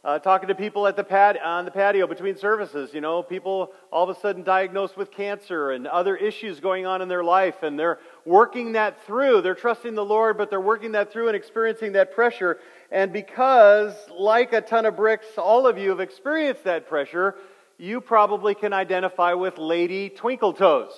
[0.05, 2.93] uh, talking to people at the pad, on the patio between services.
[2.93, 7.01] You know, people all of a sudden diagnosed with cancer and other issues going on
[7.01, 9.41] in their life, and they're working that through.
[9.41, 12.59] They're trusting the Lord, but they're working that through and experiencing that pressure.
[12.91, 17.33] And because, like a ton of bricks, all of you have experienced that pressure,
[17.79, 20.91] you probably can identify with Lady Twinkletoes.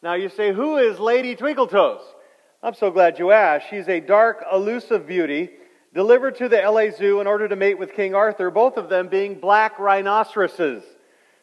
[0.00, 2.02] Now you say, who is Lady Twinkletoes?
[2.62, 3.66] I'm so glad you asked.
[3.68, 5.50] She's a dark, elusive beauty
[5.98, 9.08] delivered to the LA Zoo in order to mate with King Arthur, both of them
[9.08, 10.84] being black rhinoceroses.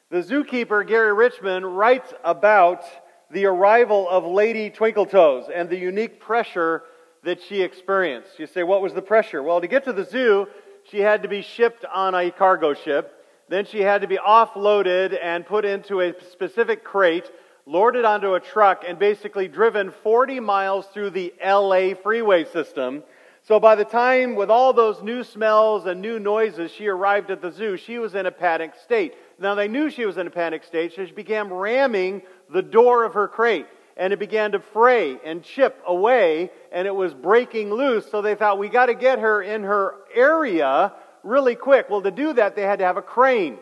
[0.09, 2.85] The zookeeper, Gary Richmond, writes about
[3.29, 6.83] the arrival of Lady Twinkletoes and the unique pressure
[7.25, 8.39] that she experienced.
[8.39, 9.43] You say, what was the pressure?
[9.43, 10.47] Well, to get to the zoo,
[10.89, 13.11] she had to be shipped on a cargo ship.
[13.49, 17.29] Then she had to be offloaded and put into a specific crate,
[17.65, 23.03] loaded onto a truck, and basically driven 40 miles through the LA freeway system
[23.47, 27.43] so by the time, with all those new smells and new noises, she arrived at
[27.43, 29.13] the zoo, she was in a panicked state.
[29.37, 33.03] Now they knew she was in a panicked state, so she began ramming the door
[33.03, 33.67] of her crate.
[33.97, 38.09] And it began to fray and chip away, and it was breaking loose.
[38.09, 41.87] So they thought, we got to get her in her area really quick.
[41.87, 43.59] Well, to do that, they had to have a crane.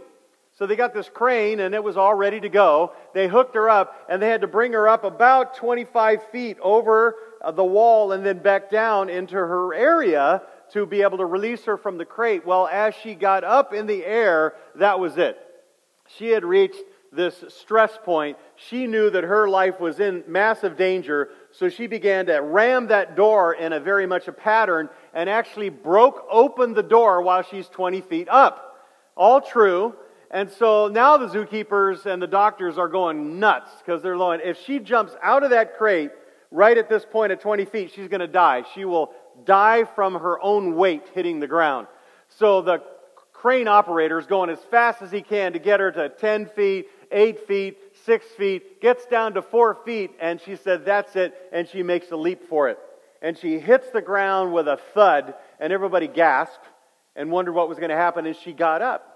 [0.57, 2.93] So they got this crane, and it was all ready to go.
[3.13, 7.15] They hooked her up, and they had to bring her up about 25 feet over
[7.43, 11.65] Uh, the wall and then back down into her area to be able to release
[11.65, 12.45] her from the crate.
[12.45, 15.37] Well, as she got up in the air, that was it.
[16.17, 16.81] She had reached
[17.11, 18.37] this stress point.
[18.55, 23.15] She knew that her life was in massive danger, so she began to ram that
[23.15, 27.67] door in a very much a pattern and actually broke open the door while she's
[27.67, 28.77] 20 feet up.
[29.15, 29.95] All true.
[30.31, 34.59] And so now the zookeepers and the doctors are going nuts because they're going, if
[34.65, 36.09] she jumps out of that crate,
[36.53, 38.63] right at this point at 20 feet, she's going to die.
[38.73, 39.11] She will
[39.43, 41.87] die from her own weight hitting the ground.
[42.29, 42.81] So the
[43.33, 46.87] crane operator is going as fast as he can to get her to 10 feet,
[47.11, 51.67] 8 feet, 6 feet, gets down to 4 feet, and she said, That's it, and
[51.67, 52.77] she makes a leap for it.
[53.21, 56.65] And she hits the ground with a thud, and everybody gasped
[57.15, 59.12] and wondered what was going to happen, and she got up.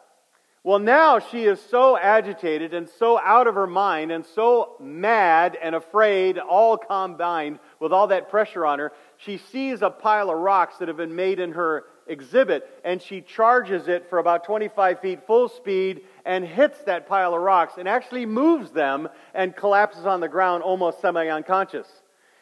[0.68, 5.58] Well, now she is so agitated and so out of her mind and so mad
[5.64, 10.38] and afraid, all combined with all that pressure on her, she sees a pile of
[10.38, 15.00] rocks that have been made in her exhibit and she charges it for about 25
[15.00, 20.06] feet full speed and hits that pile of rocks and actually moves them and collapses
[20.06, 21.88] on the ground almost semi unconscious.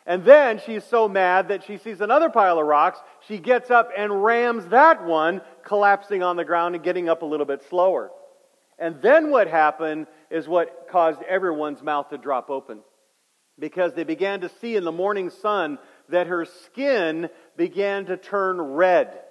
[0.07, 2.99] And then she's so mad that she sees another pile of rocks.
[3.27, 7.25] She gets up and rams that one, collapsing on the ground and getting up a
[7.25, 8.11] little bit slower.
[8.77, 12.79] And then what happened is what caused everyone's mouth to drop open.
[13.57, 18.59] Because they began to see in the morning sun that her skin began to turn
[18.59, 19.21] red.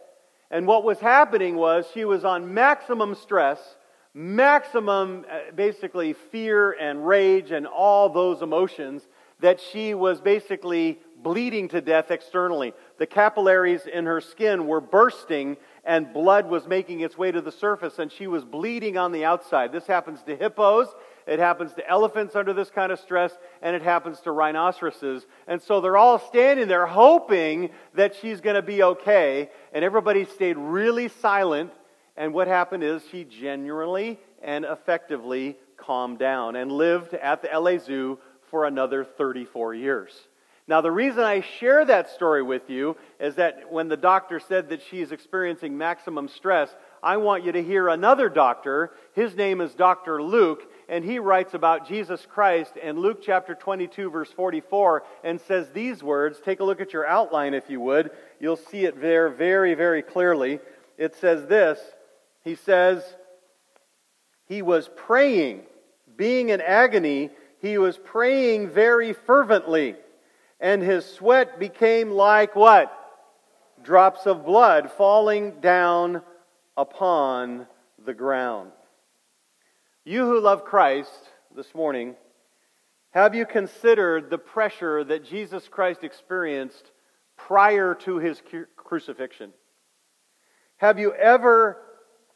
[0.50, 3.58] And what was happening was she was on maximum stress,
[4.14, 9.02] maximum uh, basically fear and rage and all those emotions
[9.40, 12.72] that she was basically bleeding to death externally.
[12.98, 17.52] The capillaries in her skin were bursting and blood was making its way to the
[17.52, 19.72] surface and she was bleeding on the outside.
[19.72, 20.88] This happens to hippos,
[21.26, 25.26] it happens to elephants under this kind of stress, and it happens to rhinoceroses.
[25.46, 30.24] And so they're all standing there hoping that she's going to be okay, and everybody
[30.26, 31.72] stayed really silent.
[32.16, 37.78] And what happened is she genuinely and effectively calmed down and lived at the LA
[37.78, 38.18] Zoo
[38.50, 40.28] for another 34 years.
[40.66, 44.70] Now, the reason I share that story with you is that when the doctor said
[44.70, 48.92] that she's experiencing maximum stress, I want you to hear another doctor.
[49.12, 50.22] His name is Dr.
[50.22, 55.70] Luke, and he writes about Jesus Christ in Luke chapter 22, verse 44, and says
[55.70, 56.40] these words.
[56.42, 58.10] Take a look at your outline, if you would.
[58.40, 60.60] You'll see it there very, very clearly.
[60.96, 61.78] It says this
[62.42, 63.04] He says,
[64.46, 65.64] He was praying,
[66.16, 67.28] being in agony,
[67.60, 69.96] he was praying very fervently.
[70.64, 72.90] And his sweat became like what?
[73.82, 76.22] Drops of blood falling down
[76.74, 77.66] upon
[78.02, 78.70] the ground.
[80.06, 82.14] You who love Christ this morning,
[83.10, 86.92] have you considered the pressure that Jesus Christ experienced
[87.36, 88.42] prior to his
[88.74, 89.52] crucifixion?
[90.78, 91.76] Have you ever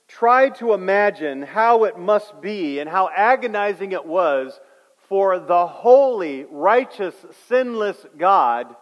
[0.07, 4.61] tried to imagine how it must be and how agonizing it was
[5.09, 7.15] for the holy, righteous,
[7.49, 8.75] sinless God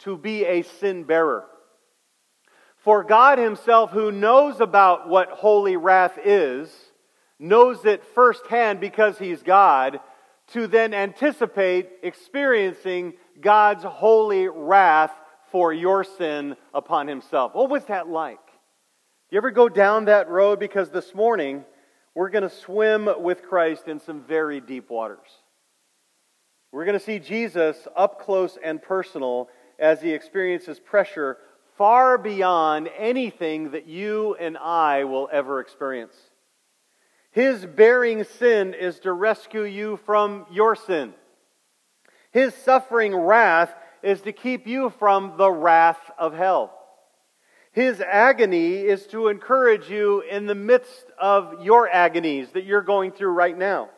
[0.00, 1.46] to be a sin bearer?
[2.78, 6.70] For God Himself, who knows about what holy wrath is,
[7.38, 10.00] knows it firsthand because He's God
[10.52, 15.12] to then anticipate experiencing God's holy wrath
[15.50, 17.54] for your sin upon himself.
[17.54, 18.38] What was that like?
[19.30, 20.58] You ever go down that road?
[20.58, 21.64] Because this morning
[22.14, 25.28] we're going to swim with Christ in some very deep waters.
[26.72, 31.38] We're going to see Jesus up close and personal as he experiences pressure
[31.76, 36.14] far beyond anything that you and I will ever experience.
[37.32, 41.14] His bearing sin is to rescue you from your sin.
[42.32, 46.76] His suffering wrath is to keep you from the wrath of hell.
[47.72, 53.12] His agony is to encourage you in the midst of your agonies that you're going
[53.12, 53.90] through right now.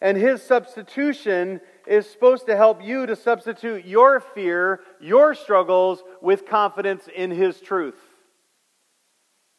[0.00, 6.46] And his substitution is supposed to help you to substitute your fear, your struggles, with
[6.46, 7.98] confidence in his truth.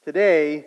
[0.03, 0.65] Today,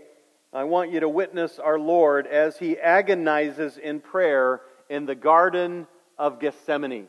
[0.52, 5.86] I want you to witness our Lord as he agonizes in prayer in the Garden
[6.16, 7.08] of Gethsemane.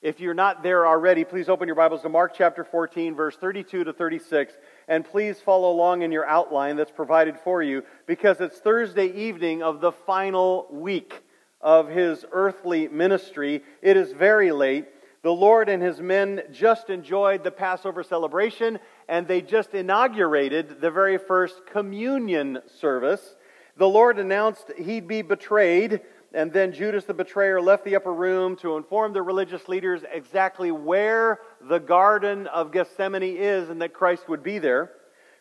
[0.00, 3.82] If you're not there already, please open your Bibles to Mark chapter 14, verse 32
[3.82, 4.54] to 36,
[4.86, 9.60] and please follow along in your outline that's provided for you because it's Thursday evening
[9.62, 11.24] of the final week
[11.60, 13.62] of his earthly ministry.
[13.82, 14.86] It is very late.
[15.22, 18.78] The Lord and his men just enjoyed the Passover celebration,
[19.08, 23.34] and they just inaugurated the very first communion service.
[23.76, 26.00] The Lord announced he'd be betrayed,
[26.32, 30.70] and then Judas the betrayer left the upper room to inform the religious leaders exactly
[30.70, 34.92] where the Garden of Gethsemane is and that Christ would be there.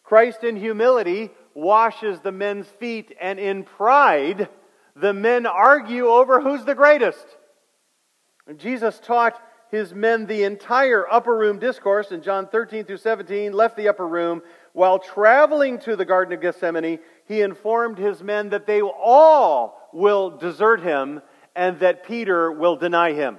[0.04, 4.50] Christ, in humility, washes the men's feet, and in pride,
[5.00, 7.26] the men argue over who's the greatest.
[8.48, 9.40] And Jesus taught
[9.70, 14.08] his men the entire upper room discourse in John 13 through 17, left the upper
[14.08, 14.42] room.
[14.74, 20.32] While traveling to the Garden of Gethsemane, he informed his men that they all will
[20.32, 21.22] desert him
[21.56, 23.38] and that Peter will deny him.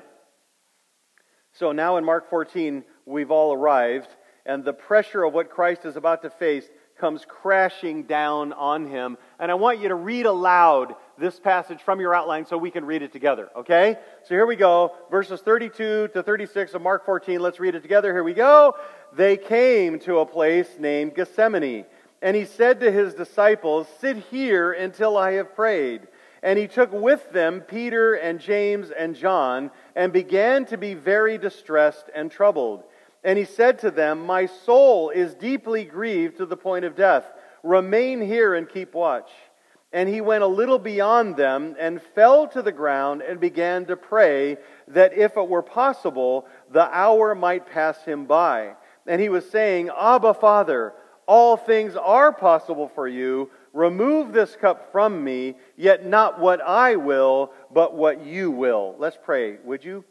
[1.52, 4.08] So now in Mark 14, we've all arrived,
[4.44, 6.68] and the pressure of what Christ is about to face
[6.98, 9.16] comes crashing down on him.
[9.38, 12.84] And I want you to read aloud this passage from your outline so we can
[12.84, 13.96] read it together, okay?
[14.24, 17.40] So here we go, verses 32 to 36 of Mark 14.
[17.40, 18.12] Let's read it together.
[18.12, 18.76] Here we go.
[19.14, 21.86] They came to a place named Gethsemane,
[22.22, 26.08] and he said to his disciples, Sit here until I have prayed.
[26.42, 31.36] And he took with them Peter and James and John, and began to be very
[31.36, 32.84] distressed and troubled.
[33.24, 37.24] And he said to them, My soul is deeply grieved to the point of death.
[37.62, 39.30] Remain here and keep watch.
[39.92, 43.96] And he went a little beyond them and fell to the ground and began to
[43.96, 44.58] pray
[44.88, 48.74] that if it were possible, the hour might pass him by.
[49.06, 50.92] And he was saying, Abba, Father,
[51.26, 53.50] all things are possible for you.
[53.72, 58.94] Remove this cup from me, yet not what I will, but what you will.
[58.98, 60.04] Let's pray, would you?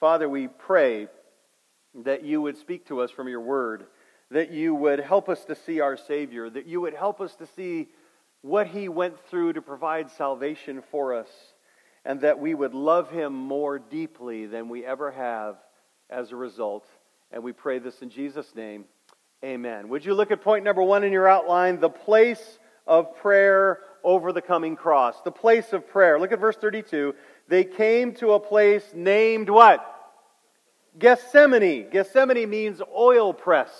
[0.00, 1.08] Father, we pray
[1.94, 3.86] that you would speak to us from your word,
[4.30, 7.46] that you would help us to see our Savior, that you would help us to
[7.46, 7.88] see
[8.42, 11.28] what he went through to provide salvation for us,
[12.04, 15.56] and that we would love him more deeply than we ever have
[16.10, 16.84] as a result.
[17.30, 18.84] And we pray this in Jesus' name.
[19.44, 19.88] Amen.
[19.88, 24.32] Would you look at point number one in your outline the place of prayer over
[24.32, 25.20] the coming cross?
[25.22, 26.18] The place of prayer.
[26.18, 27.14] Look at verse 32.
[27.48, 29.84] They came to a place named what?
[30.98, 31.90] Gethsemane.
[31.90, 33.70] Gethsemane means oil press.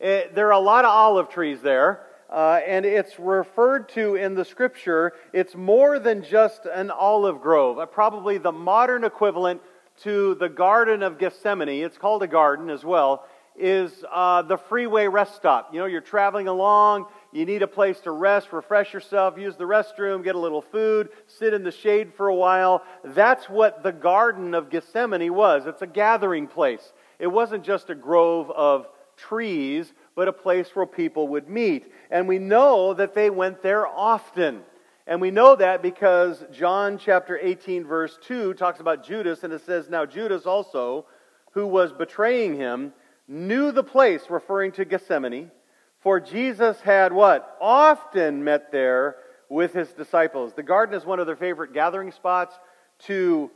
[0.00, 2.00] It, eh, there are a lot of olive trees there.
[2.30, 7.78] Uh, and it's referred to in the scripture, it's more than just an olive grove.
[7.78, 9.62] Uh, probably the modern equivalent
[10.02, 13.24] to the Garden of Gethsemane, it's called a garden as well,
[13.56, 15.72] is uh, the freeway rest stop.
[15.72, 19.64] You know, you're traveling along, you need a place to rest, refresh yourself, use the
[19.64, 22.84] restroom, get a little food, sit in the shade for a while.
[23.02, 25.66] That's what the Garden of Gethsemane was.
[25.66, 26.92] It's a gathering place.
[27.18, 31.92] It wasn't just a grove of trees, but a place where people would meet.
[32.10, 34.62] And we know that they went there often.
[35.06, 39.64] And we know that because John chapter 18, verse 2 talks about Judas, and it
[39.64, 41.06] says, Now Judas also,
[41.52, 42.92] who was betraying him,
[43.28, 45.52] knew the place, referring to Gethsemane,
[46.00, 47.56] for Jesus had what?
[47.60, 50.52] Often met there with his disciples.
[50.52, 52.58] The garden is one of their favorite gathering spots
[53.04, 53.52] to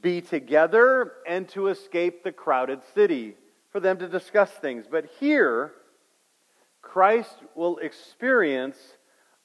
[0.00, 3.34] be together and to escape the crowded city,
[3.72, 4.84] for them to discuss things.
[4.88, 5.72] But here,
[6.84, 8.76] Christ will experience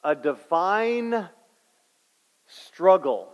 [0.03, 1.27] a divine
[2.45, 3.29] struggle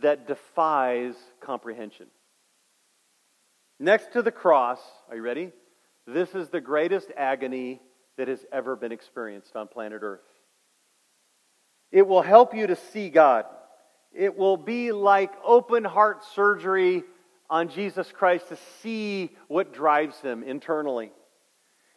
[0.00, 2.06] that defies comprehension.
[3.78, 4.80] Next to the cross,
[5.10, 5.52] are you ready?
[6.06, 7.80] This is the greatest agony
[8.16, 10.20] that has ever been experienced on planet Earth.
[11.90, 13.44] It will help you to see God.
[14.14, 17.04] It will be like open heart surgery
[17.50, 21.12] on Jesus Christ to see what drives him internally.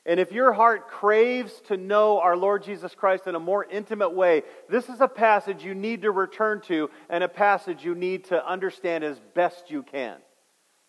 [0.06, 4.12] And if your heart craves to know our Lord Jesus Christ in a more intimate
[4.12, 8.26] way, this is a passage you need to return to and a passage you need
[8.26, 10.18] to understand as best you can.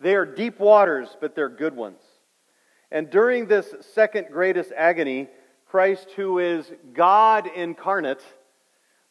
[0.01, 2.01] They are deep waters, but they're good ones.
[2.91, 5.29] And during this second greatest agony,
[5.67, 8.23] Christ, who is God incarnate,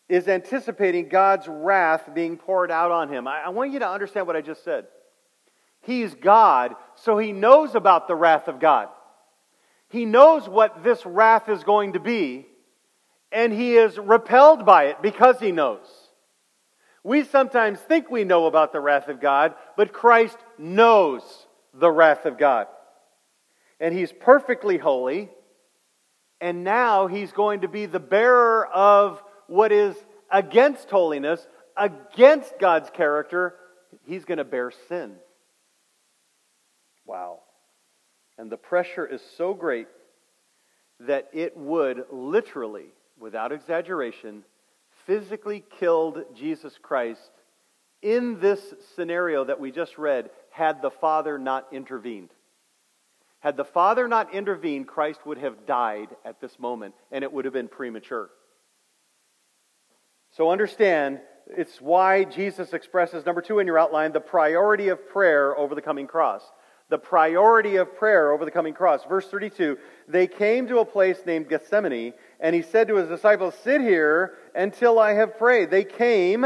[0.07, 3.27] is anticipating God's wrath being poured out on him.
[3.27, 4.85] I, want you to understand what I just said.
[5.81, 8.89] He's God, so he knows about the wrath of God.
[9.89, 12.47] He knows what this wrath is going to be,
[13.31, 15.87] and he is repelled by it because he knows.
[17.03, 21.21] We sometimes think we know about the wrath of God, but Christ knows
[21.73, 22.67] the wrath of God.
[23.79, 25.29] And he's perfectly holy,
[26.41, 29.95] and now he's going to be the bearer of what is
[30.31, 31.45] against holiness,
[31.77, 33.55] against God's character.
[34.05, 35.15] He's going to bear sin.
[37.05, 37.41] Wow.
[38.37, 39.87] And the pressure is so great
[40.99, 42.87] that it would literally,
[43.19, 44.43] without exaggeration,
[45.05, 47.31] physically killed Jesus Christ
[48.01, 52.29] in this scenario that we just read had the Father not intervened.
[53.39, 57.45] Had the Father not intervened, Christ would have died at this moment, and it would
[57.45, 58.29] have been premature.
[60.31, 65.57] So understand, it's why Jesus expresses, number two in your outline, the priority of prayer
[65.57, 66.43] over the coming cross
[66.89, 69.03] the priority of prayer over the coming cross.
[69.05, 69.77] Verse 32
[70.07, 74.35] They came to a place named Gethsemane, and he said to his disciples, Sit here
[74.53, 75.71] until I have prayed.
[75.71, 76.45] They came,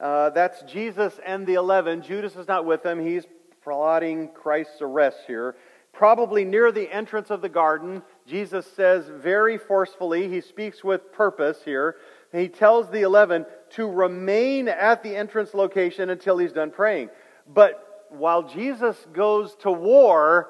[0.00, 2.02] uh, that's Jesus and the eleven.
[2.02, 3.04] Judas is not with them.
[3.04, 3.26] He's
[3.62, 5.56] plotting Christ's arrest here.
[5.92, 11.58] Probably near the entrance of the garden, Jesus says very forcefully, he speaks with purpose
[11.64, 11.96] here.
[12.30, 17.08] He tells the eleven to remain at the entrance location until he's done praying.
[17.52, 20.48] But while Jesus goes to war,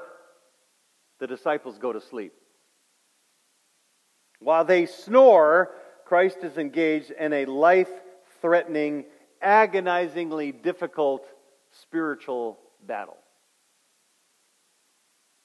[1.20, 2.32] the disciples go to sleep.
[4.40, 5.72] While they snore,
[6.04, 7.90] Christ is engaged in a life
[8.40, 9.04] threatening,
[9.42, 11.26] agonizingly difficult
[11.70, 13.16] spiritual battle.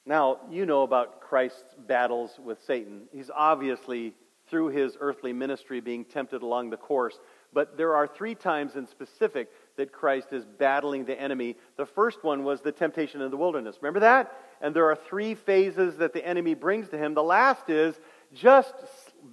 [0.06, 3.02] Now, you know about Christ's battles with Satan.
[3.12, 4.14] He's obviously,
[4.48, 7.18] through his earthly ministry, being tempted along the course.
[7.52, 11.56] But there are three times in specific that Christ is battling the enemy.
[11.76, 13.76] The first one was the temptation in the wilderness.
[13.80, 14.32] Remember that?
[14.60, 17.14] And there are three phases that the enemy brings to him.
[17.14, 17.98] The last is
[18.32, 18.74] just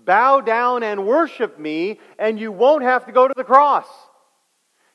[0.05, 3.87] bow down and worship me, and you won't have to go to the cross.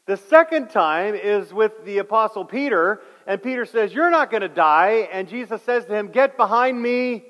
[0.06, 4.48] The second time is with the apostle Peter, and Peter says, You're not going to
[4.48, 5.08] die.
[5.12, 7.24] And Jesus says to him, Get behind me,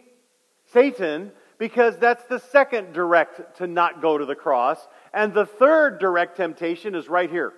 [0.72, 4.78] Satan, because that's the second direct to not go to the cross.
[5.14, 7.54] And the third direct temptation is right here.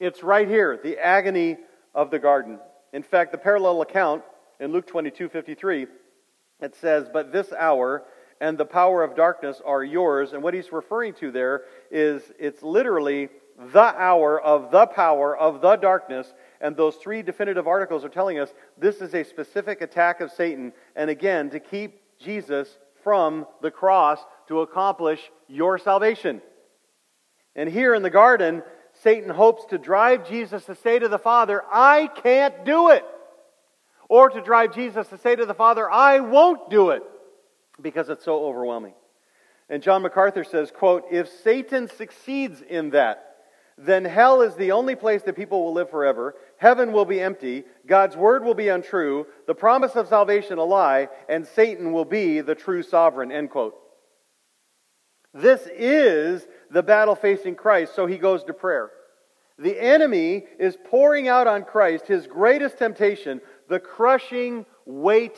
[0.00, 1.58] It's right here, the agony
[1.94, 2.58] of the garden.
[2.94, 4.22] In fact, the parallel account
[4.58, 5.86] in Luke 22 53,
[6.60, 8.04] it says, But this hour
[8.40, 10.32] and the power of darkness are yours.
[10.32, 13.28] And what he's referring to there is it's literally
[13.72, 16.32] the hour of the power of the darkness.
[16.62, 20.72] And those three definitive articles are telling us this is a specific attack of Satan.
[20.96, 26.40] And again, to keep Jesus from the cross to accomplish your salvation.
[27.54, 28.62] And here in the garden,
[29.02, 33.04] Satan hopes to drive Jesus to say to the Father, I can't do it.
[34.08, 37.02] Or to drive Jesus to say to the Father, I won't do it
[37.80, 38.94] because it's so overwhelming.
[39.68, 43.26] And John MacArthur says, quote, if Satan succeeds in that,
[43.78, 46.34] then hell is the only place that people will live forever.
[46.58, 47.64] Heaven will be empty.
[47.86, 49.26] God's word will be untrue.
[49.46, 51.08] The promise of salvation a lie.
[51.28, 53.32] And Satan will be the true sovereign.
[53.32, 53.76] End quote.
[55.32, 58.90] This is the battle facing Christ, so he goes to prayer.
[59.58, 65.36] The enemy is pouring out on Christ his greatest temptation, the crushing weight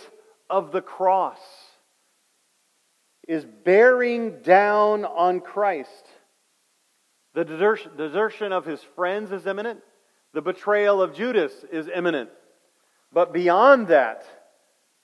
[0.49, 1.41] of the cross,
[3.27, 6.07] is bearing down on Christ.
[7.35, 9.81] The desertion of his friends is imminent.
[10.35, 12.31] The betrayal of Judas is imminent.
[13.13, 14.25] But beyond that,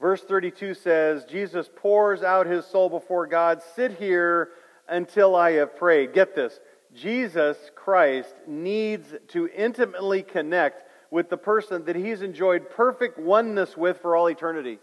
[0.00, 3.62] verse 32 says, Jesus pours out his soul before God.
[3.74, 4.50] Sit here
[4.88, 6.12] until I have prayed.
[6.12, 6.58] Get this.
[6.94, 14.00] Jesus Christ needs to intimately connect with the person that he's enjoyed perfect oneness with
[14.00, 14.78] for all eternity.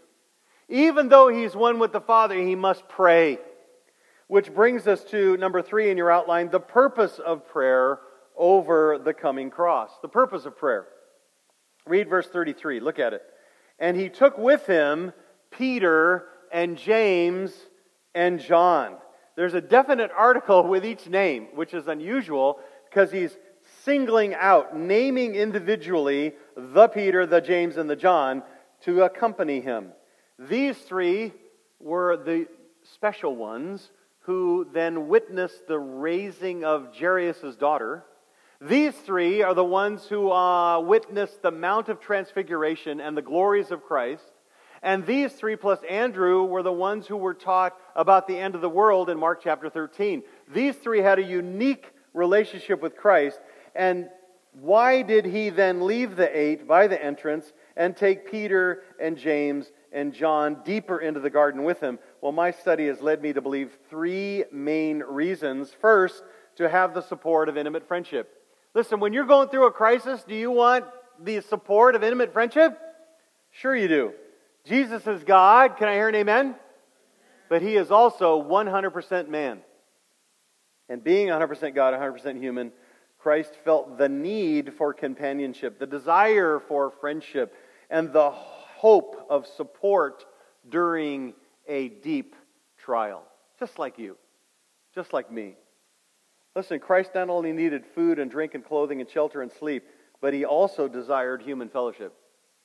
[0.68, 3.38] Even though he's one with the Father, he must pray.
[4.28, 8.00] Which brings us to number three in your outline the purpose of prayer
[8.36, 9.90] over the coming cross.
[10.02, 10.86] The purpose of prayer.
[11.86, 12.80] Read verse 33.
[12.80, 13.22] Look at it.
[13.78, 15.12] And he took with him
[15.50, 17.54] Peter and James
[18.14, 18.96] and John.
[19.36, 23.36] There's a definite article with each name, which is unusual because he's
[23.84, 28.42] singling out, naming individually the Peter, the James, and the John
[28.82, 29.92] to accompany him.
[30.38, 31.32] These three
[31.78, 32.46] were the
[32.82, 33.90] special ones
[34.20, 38.04] who then witnessed the raising of Jairus' daughter.
[38.60, 43.70] These three are the ones who uh, witnessed the Mount of Transfiguration and the glories
[43.70, 44.32] of Christ.
[44.82, 48.60] And these three plus Andrew were the ones who were taught about the end of
[48.60, 50.22] the world in Mark chapter 13.
[50.52, 53.40] These three had a unique relationship with Christ.
[53.74, 54.08] And
[54.52, 59.70] why did he then leave the eight by the entrance and take Peter and James
[59.92, 61.98] and John deeper into the garden with him?
[62.22, 65.72] Well, my study has led me to believe three main reasons.
[65.78, 66.22] First,
[66.56, 68.32] to have the support of intimate friendship.
[68.74, 70.86] Listen, when you're going through a crisis, do you want
[71.20, 72.78] the support of intimate friendship?
[73.50, 74.12] Sure, you do.
[74.66, 75.76] Jesus is God.
[75.76, 76.56] Can I hear an amen?
[77.48, 79.60] But he is also 100% man.
[80.88, 82.72] And being 100% God, 100% human,
[83.18, 87.54] Christ felt the need for companionship, the desire for friendship,
[87.90, 90.24] and the hope of support
[90.68, 91.34] during
[91.68, 92.34] a deep
[92.78, 93.22] trial.
[93.60, 94.16] Just like you,
[94.94, 95.56] just like me.
[96.56, 99.84] Listen, Christ not only needed food and drink and clothing and shelter and sleep,
[100.20, 102.14] but he also desired human fellowship.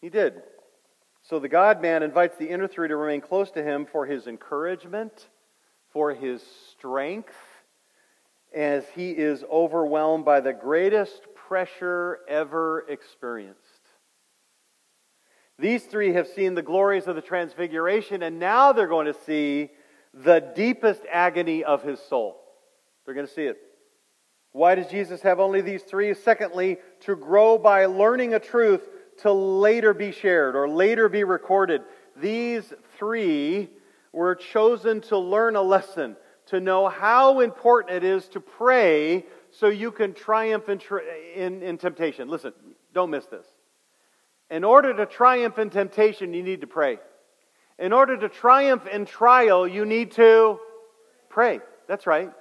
[0.01, 0.41] He did.
[1.23, 4.27] So the God man invites the inner three to remain close to him for his
[4.27, 5.29] encouragement,
[5.89, 7.35] for his strength,
[8.53, 13.59] as he is overwhelmed by the greatest pressure ever experienced.
[15.59, 19.69] These three have seen the glories of the transfiguration, and now they're going to see
[20.13, 22.41] the deepest agony of his soul.
[23.05, 23.57] They're going to see it.
[24.53, 26.13] Why does Jesus have only these three?
[26.13, 28.81] Secondly, to grow by learning a truth
[29.21, 31.81] to later be shared or later be recorded.
[32.15, 33.69] These three
[34.11, 36.15] were chosen to learn a lesson,
[36.47, 40.81] to know how important it is to pray so you can triumph in,
[41.35, 42.27] in, in temptation.
[42.29, 42.53] Listen,
[42.93, 43.45] don't miss this.
[44.49, 46.99] In order to triumph in temptation, you need to pray.
[47.79, 50.59] In order to triumph in trial, you need to
[51.29, 51.59] pray.
[51.87, 52.31] That's right.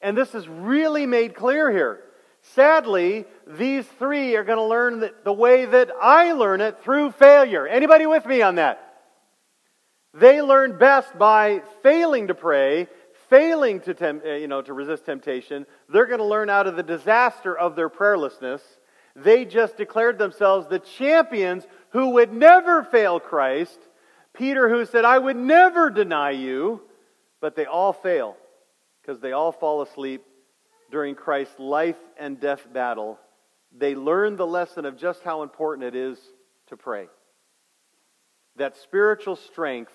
[0.00, 2.00] And this is really made clear here.
[2.54, 7.66] Sadly, these three are going to learn the way that I learn it through failure.
[7.66, 8.84] Anybody with me on that?
[10.14, 12.88] They learn best by failing to pray,
[13.28, 15.66] failing to, uh, you know, to resist temptation.
[15.88, 18.60] They're going to learn out of the disaster of their prayerlessness.
[19.14, 23.78] They just declared themselves the champions who would never fail Christ.
[24.32, 26.82] Peter, who said, I would never deny you.
[27.40, 28.36] But they all fail
[29.02, 30.24] because they all fall asleep
[30.90, 33.18] during Christ's life and death battle,
[33.76, 36.18] they learned the lesson of just how important it is
[36.68, 37.08] to pray.
[38.56, 39.92] That spiritual strength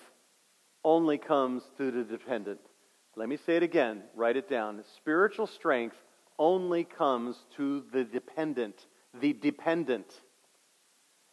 [0.83, 2.59] only comes through the dependent.
[3.15, 4.83] Let me say it again, write it down.
[4.97, 5.95] Spiritual strength
[6.39, 8.87] only comes to the dependent,
[9.19, 10.21] the dependent.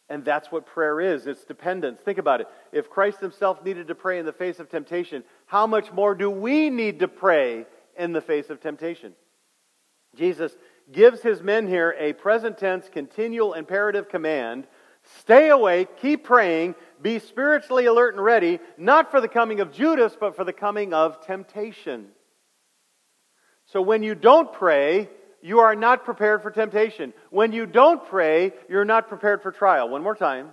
[0.09, 2.01] And that's what prayer is it's dependence.
[2.01, 2.47] Think about it.
[2.71, 6.29] If Christ himself needed to pray in the face of temptation, how much more do
[6.29, 7.65] we need to pray
[7.97, 9.13] in the face of temptation?
[10.15, 10.55] Jesus
[10.91, 14.67] gives his men here a present tense, continual imperative command
[15.19, 20.15] stay awake, keep praying, be spiritually alert and ready, not for the coming of Judas,
[20.19, 22.07] but for the coming of temptation.
[23.65, 25.09] So when you don't pray,
[25.41, 27.13] you are not prepared for temptation.
[27.29, 29.89] When you don't pray, you're not prepared for trial.
[29.89, 30.49] One more time.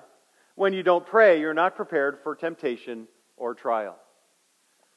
[0.54, 3.96] When you don't pray, you're not prepared for temptation or trial.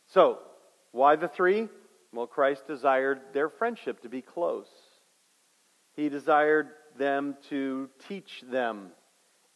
[0.08, 0.39] So,
[0.91, 1.67] why the three?
[2.13, 4.67] Well, Christ desired their friendship to be close.
[5.95, 8.91] He desired them to teach them.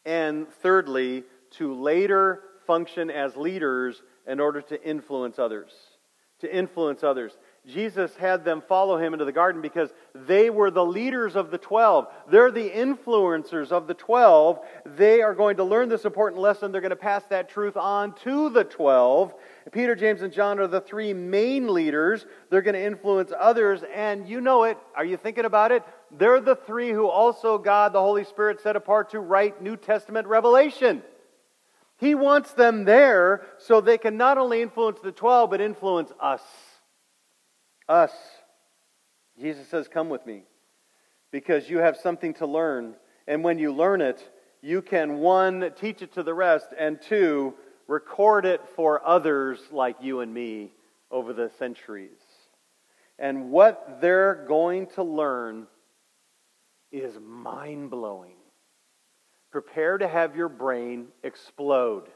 [0.06, 5.72] And thirdly, to later function as leaders in order to influence others.
[6.40, 7.38] To influence others.
[7.66, 11.58] Jesus had them follow him into the garden because they were the leaders of the
[11.58, 12.08] 12.
[12.32, 14.60] They're the influencers of the 12.
[14.86, 16.72] They are going to learn this important lesson.
[16.72, 19.34] They're going to pass that truth on to the 12.
[19.74, 22.26] Peter, James, and John are the three main leaders.
[22.50, 24.78] They're going to influence others, and you know it.
[24.96, 25.84] Are you thinking about it?
[26.12, 30.28] They're the three who also God, the Holy Spirit, set apart to write New Testament
[30.28, 31.04] revelation.
[31.98, 36.42] He wants them there so they can not only influence the 12, but influence us.
[37.90, 38.12] Us.
[39.40, 40.44] Jesus says, Come with me
[41.32, 42.96] because you have something to learn.
[43.28, 44.30] And when you learn it,
[44.62, 47.54] you can, one, teach it to the rest, and two,
[47.88, 50.72] record it for others like you and me
[51.12, 52.22] over the centuries.
[53.20, 55.68] And what they're going to learn
[56.92, 58.36] is mind blowing.
[59.52, 62.08] Prepare to have your brain explode.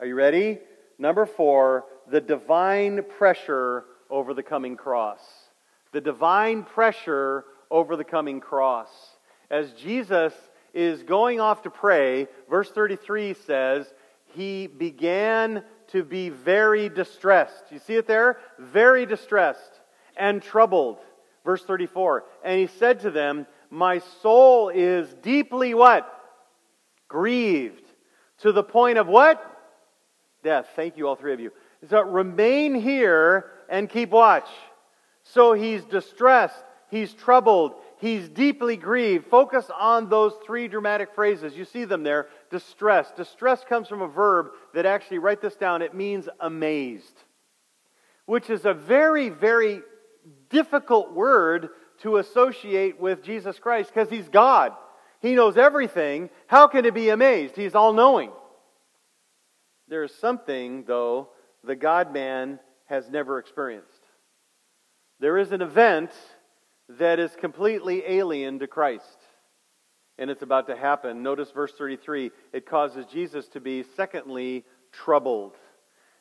[0.00, 0.58] Are you ready?
[0.98, 5.20] Number four, the divine pressure over the coming cross.
[5.92, 8.88] The divine pressure over the coming cross.
[9.50, 10.32] As Jesus
[10.74, 13.92] is going off to pray, verse 33 says,
[14.34, 17.64] He began to be very distressed.
[17.70, 18.38] You see it there?
[18.58, 19.80] Very distressed
[20.16, 20.98] and troubled.
[21.44, 22.24] Verse 34.
[22.44, 26.14] And he said to them, My soul is deeply what?
[27.08, 27.84] Grieved.
[28.42, 29.42] To the point of what?
[30.44, 30.68] Death.
[30.76, 31.52] Thank you, all three of you.
[31.88, 34.48] So remain here and keep watch.
[35.34, 39.26] So he's distressed, he's troubled, he's deeply grieved.
[39.26, 41.54] Focus on those three dramatic phrases.
[41.54, 42.28] You see them there.
[42.50, 43.12] Distress.
[43.16, 47.24] Distress comes from a verb that actually, write this down, it means amazed,
[48.24, 49.82] which is a very, very
[50.48, 51.68] difficult word
[52.02, 54.72] to associate with Jesus Christ because he's God.
[55.20, 56.30] He knows everything.
[56.46, 57.56] How can it be amazed?
[57.56, 58.30] He's all knowing.
[59.88, 61.30] There is something, though,
[61.64, 63.97] the God man has never experienced.
[65.20, 66.10] There is an event
[66.88, 69.18] that is completely alien to Christ.
[70.16, 71.22] And it's about to happen.
[71.22, 72.30] Notice verse 33.
[72.52, 75.56] It causes Jesus to be, secondly, troubled.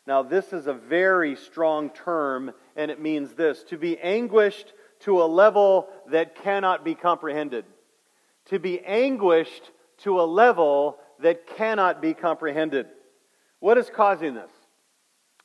[0.05, 5.21] Now, this is a very strong term, and it means this to be anguished to
[5.21, 7.65] a level that cannot be comprehended.
[8.45, 12.87] To be anguished to a level that cannot be comprehended.
[13.59, 14.51] What is causing this?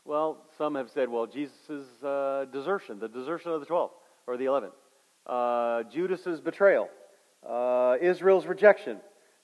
[0.04, 3.90] Well, some have said, well, Jesus' uh, desertion, the desertion of the 12
[4.26, 4.70] or the 11
[5.26, 6.88] uh, Judas's betrayal,
[7.48, 8.98] uh, Israel's rejection,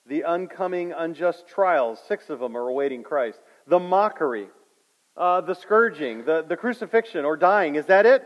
[0.07, 4.49] the oncoming unjust trials, six of them are awaiting Christ, the mockery,
[5.17, 7.77] uh, the scourging, the, the crucifixion or dying.
[7.77, 8.25] Is that it?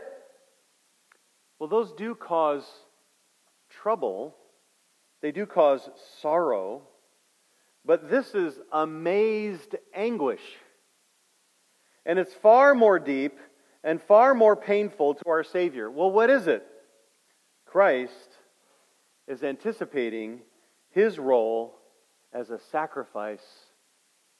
[1.59, 2.65] Well, those do cause
[3.69, 4.35] trouble,
[5.21, 5.87] they do cause
[6.21, 6.81] sorrow,
[7.85, 10.41] but this is amazed anguish.
[12.05, 13.39] And it's far more deep
[13.83, 15.89] and far more painful to our Savior.
[15.89, 16.65] Well, what is it?
[17.65, 18.37] Christ
[19.27, 20.41] is anticipating
[20.89, 21.75] his role
[22.33, 23.45] as a sacrifice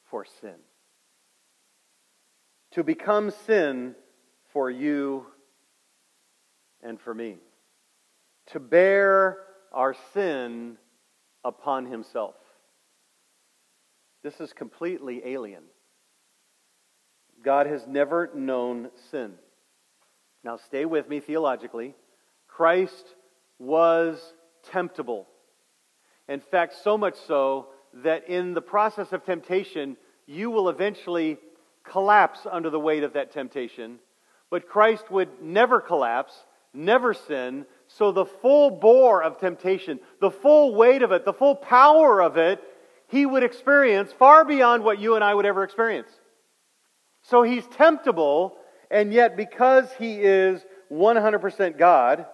[0.10, 0.56] for sin.
[2.71, 3.95] To become sin
[4.52, 5.26] for you
[6.82, 7.38] and for me.
[8.47, 9.38] To bear
[9.71, 10.78] our sin
[11.43, 12.36] upon himself.
[14.23, 15.63] This is completely alien.
[17.43, 19.34] God has never known sin.
[20.43, 21.95] Now, stay with me theologically.
[22.47, 23.06] Christ
[23.60, 24.34] was
[24.71, 25.27] temptable.
[26.27, 27.67] In fact, so much so
[28.03, 31.38] that in the process of temptation, you will eventually
[31.84, 33.99] collapse under the weight of that temptation.
[34.49, 36.34] But Christ would never collapse,
[36.73, 37.65] never sin.
[37.88, 42.38] So the full bore of temptation, the full weight of it, the full power of
[42.38, 42.62] it,
[43.08, 46.10] he would experience far beyond what you and I would ever experience.
[47.23, 48.57] So he's temptable,
[48.91, 52.25] and yet because he is 100% God,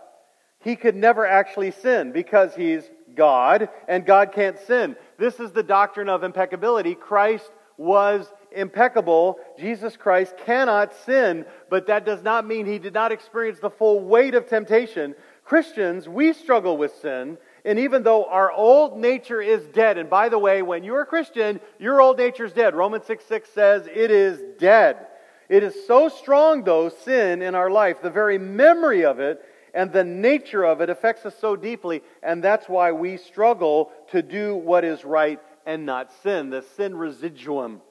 [0.62, 2.84] he could never actually sin because he's
[3.15, 4.95] God and God can't sin.
[5.17, 6.95] This is the doctrine of impeccability.
[6.95, 9.39] Christ was impeccable.
[9.58, 14.02] Jesus Christ cannot sin, but that does not mean he did not experience the full
[14.02, 15.15] weight of temptation.
[15.45, 20.30] Christians, we struggle with sin, and even though our old nature is dead, and by
[20.30, 22.76] the way, when you're a Christian, your old nature is dead.
[22.76, 25.08] Romans 6 6 says it is dead.
[25.50, 29.41] It is so strong, though, sin in our life, the very memory of it
[29.74, 34.22] and the nature of it affects us so deeply, and that's why we struggle to
[34.22, 37.82] do what is right and not sin, the sin residuum.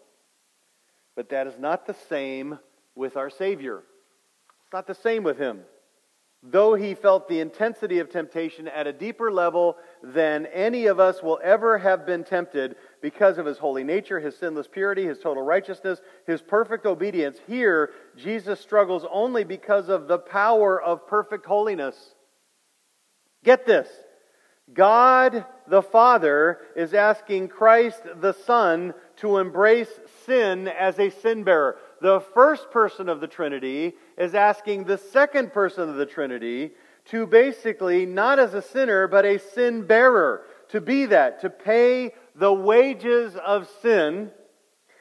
[1.16, 2.58] But that is not the same
[2.94, 3.78] with our Savior.
[4.64, 5.60] It's not the same with Him.
[6.42, 11.22] Though He felt the intensity of temptation at a deeper level than any of us
[11.22, 15.42] will ever have been tempted, because of his holy nature, his sinless purity, his total
[15.42, 17.38] righteousness, his perfect obedience.
[17.46, 22.14] Here, Jesus struggles only because of the power of perfect holiness.
[23.44, 23.88] Get this.
[24.72, 29.88] God the Father is asking Christ the Son to embrace
[30.26, 31.78] sin as a sin bearer.
[32.00, 36.72] The first person of the Trinity is asking the second person of the Trinity
[37.06, 42.12] to basically, not as a sinner, but a sin bearer, to be that, to pay
[42.34, 44.30] the wages of sin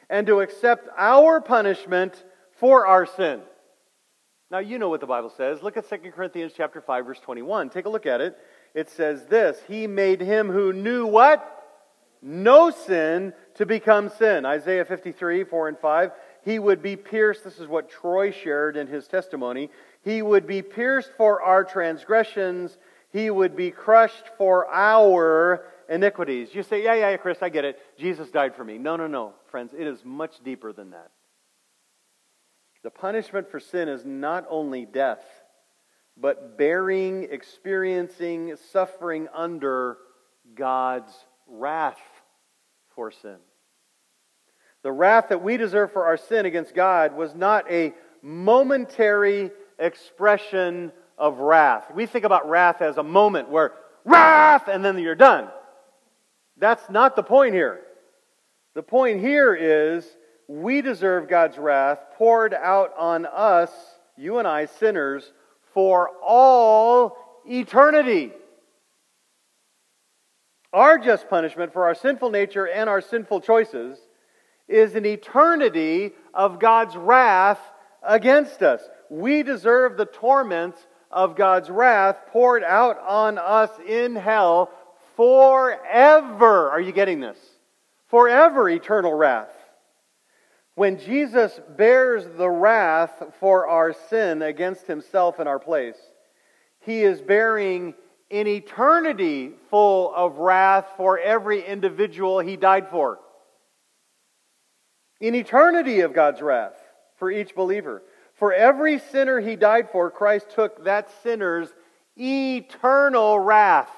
[0.08, 3.40] and to accept our punishment for our sin.
[4.50, 5.62] Now you know what the Bible says.
[5.62, 7.68] Look at 2 Corinthians chapter 5 verse 21.
[7.68, 8.36] Take a look at it.
[8.74, 11.54] It says this, he made him who knew what?
[12.22, 14.44] No sin to become sin.
[14.44, 16.10] Isaiah 53, 4 and 5.
[16.48, 17.44] He would be pierced.
[17.44, 19.68] This is what Troy shared in his testimony.
[20.00, 22.78] He would be pierced for our transgressions.
[23.12, 26.54] He would be crushed for our iniquities.
[26.54, 27.78] You say, yeah, yeah, yeah, Chris, I get it.
[27.98, 28.78] Jesus died for me.
[28.78, 29.74] No, no, no, friends.
[29.78, 31.10] It is much deeper than that.
[32.82, 35.24] The punishment for sin is not only death,
[36.16, 39.98] but bearing, experiencing, suffering under
[40.54, 41.12] God's
[41.46, 42.00] wrath
[42.94, 43.36] for sin.
[44.88, 50.92] The wrath that we deserve for our sin against God was not a momentary expression
[51.18, 51.92] of wrath.
[51.94, 53.74] We think about wrath as a moment where
[54.06, 55.48] wrath and then you're done.
[56.56, 57.80] That's not the point here.
[58.74, 60.08] The point here is
[60.46, 63.70] we deserve God's wrath poured out on us,
[64.16, 65.34] you and I, sinners,
[65.74, 68.32] for all eternity.
[70.72, 73.98] Our just punishment for our sinful nature and our sinful choices
[74.68, 77.60] is an eternity of God's wrath
[78.02, 78.82] against us.
[79.10, 84.70] We deserve the torments of God's wrath poured out on us in hell
[85.16, 86.70] forever.
[86.70, 87.38] Are you getting this?
[88.08, 89.52] Forever eternal wrath.
[90.74, 95.96] When Jesus bears the wrath for our sin against himself in our place,
[96.80, 97.94] he is bearing
[98.30, 103.18] an eternity full of wrath for every individual he died for.
[105.20, 106.76] In eternity of God's wrath
[107.16, 108.02] for each believer.
[108.34, 111.68] For every sinner he died for, Christ took that sinner's
[112.16, 113.90] eternal wrath.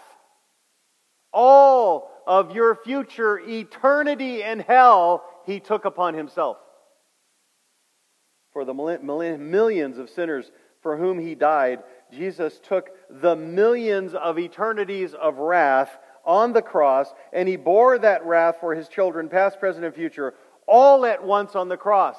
[1.32, 6.56] All of your future eternity in hell, he took upon himself.
[8.52, 10.50] For the millions of sinners
[10.82, 17.12] for whom he died, Jesus took the millions of eternities of wrath on the cross,
[17.32, 20.34] and he bore that wrath for his children, past, present, and future,
[20.70, 22.16] all at once on the cross.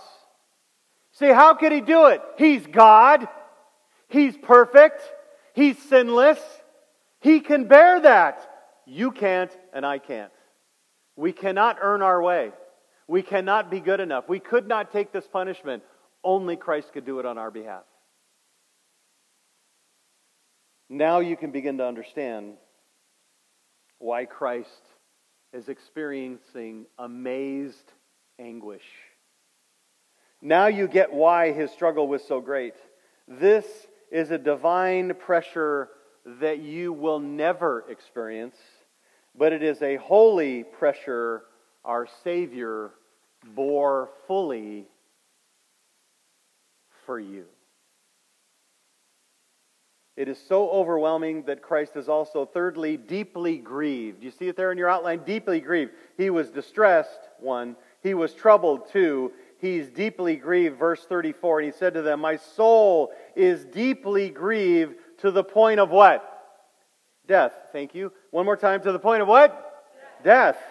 [1.14, 2.22] See, how could he do it?
[2.38, 3.28] He's God.
[4.10, 5.02] He's perfect.
[5.54, 6.40] He's sinless.
[7.22, 8.48] He can bear that.
[8.86, 10.32] You can't, and I can't.
[11.16, 12.52] We cannot earn our way.
[13.08, 14.28] We cannot be good enough.
[14.28, 15.84] We could not take this punishment.
[16.24, 17.84] Only Christ could do it on our behalf.
[20.90, 22.56] Now you can begin to understand
[24.00, 24.82] why Christ
[25.54, 27.94] is experiencing amazed
[28.42, 28.84] anguish.
[30.42, 32.74] Now you get why his struggle was so great.
[33.28, 33.66] This
[34.12, 35.90] is a divine pressure
[36.26, 38.56] that you will never experience,
[39.38, 41.44] but it is a holy pressure
[41.86, 42.92] our Savior
[43.56, 44.88] bore fully
[47.06, 47.46] for you.
[50.18, 54.24] It is so overwhelming that Christ is also, thirdly, deeply grieved.
[54.24, 55.24] You see it there in your outline?
[55.26, 55.94] Deeply grieved.
[56.18, 57.76] He was distressed, one.
[58.02, 59.32] He was troubled, too.
[59.60, 61.60] He's deeply grieved, verse 34.
[61.60, 66.28] And he said to them, My soul is deeply grieved to the point of what?
[67.28, 67.54] Death.
[67.72, 68.12] Thank you.
[68.32, 69.52] One more time, to the point of what?
[70.24, 70.56] Death.
[70.56, 70.64] Death.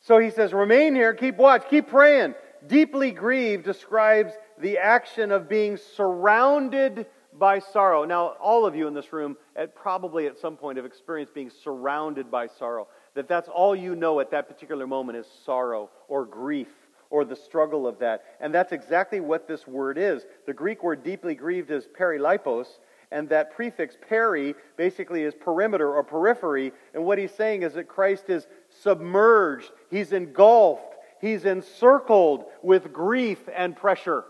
[0.00, 2.34] So he says, Remain here, keep watch, keep praying.
[2.66, 8.04] Deeply grieved describes the action of being surrounded by sorrow.
[8.04, 11.50] Now, all of you in this room at probably at some point have experienced being
[11.50, 12.88] surrounded by sorrow.
[13.20, 16.72] That that's all you know at that particular moment is sorrow or grief
[17.10, 18.24] or the struggle of that.
[18.40, 20.24] And that's exactly what this word is.
[20.46, 22.78] The Greek word deeply grieved is perilipos,
[23.10, 26.72] and that prefix peri basically is perimeter or periphery.
[26.94, 33.50] And what he's saying is that Christ is submerged, he's engulfed, he's encircled with grief
[33.54, 34.24] and pressure.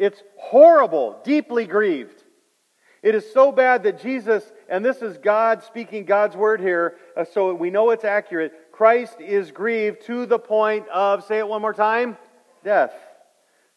[0.00, 2.24] It's horrible, deeply grieved.
[3.04, 7.24] It is so bad that Jesus, and this is God speaking God's word here, uh,
[7.24, 8.52] so we know it's accurate.
[8.72, 12.16] Christ is grieved to the point of, say it one more time,
[12.64, 12.92] death.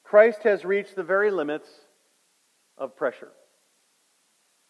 [0.04, 1.68] Christ has reached the very limits
[2.78, 3.32] of pressure,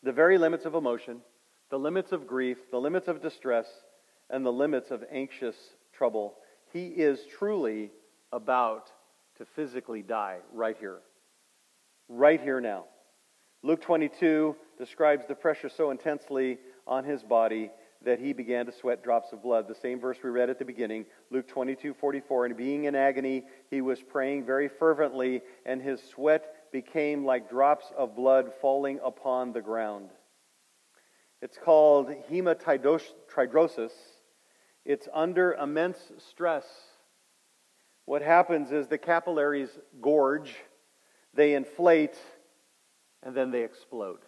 [0.03, 1.21] the very limits of emotion,
[1.69, 3.67] the limits of grief, the limits of distress,
[4.29, 5.55] and the limits of anxious
[5.93, 6.35] trouble.
[6.71, 7.91] He is truly
[8.31, 8.91] about
[9.37, 10.99] to physically die right here
[12.11, 12.85] right here now.
[13.63, 17.69] Luke 22 describes the pressure so intensely on his body
[18.03, 19.67] that he began to sweat drops of blood.
[19.67, 22.47] The same verse we read at the beginning, Luke 22 44.
[22.47, 27.85] And being in agony, he was praying very fervently, and his sweat became like drops
[27.95, 30.09] of blood falling upon the ground.
[31.41, 33.91] It's called hematidrosis.
[34.83, 36.65] It's under immense stress
[38.05, 39.69] what happens is the capillaries
[40.01, 40.53] gorge,
[41.33, 42.17] they inflate,
[43.23, 44.19] and then they explode.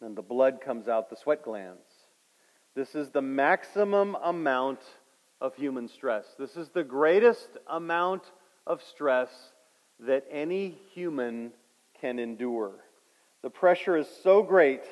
[0.00, 1.86] And the blood comes out the sweat glands.
[2.74, 4.80] This is the maximum amount
[5.40, 6.26] of human stress.
[6.38, 8.22] This is the greatest amount
[8.66, 9.30] of stress
[10.00, 11.52] that any human
[12.00, 12.72] can endure.
[13.42, 14.82] The pressure is so great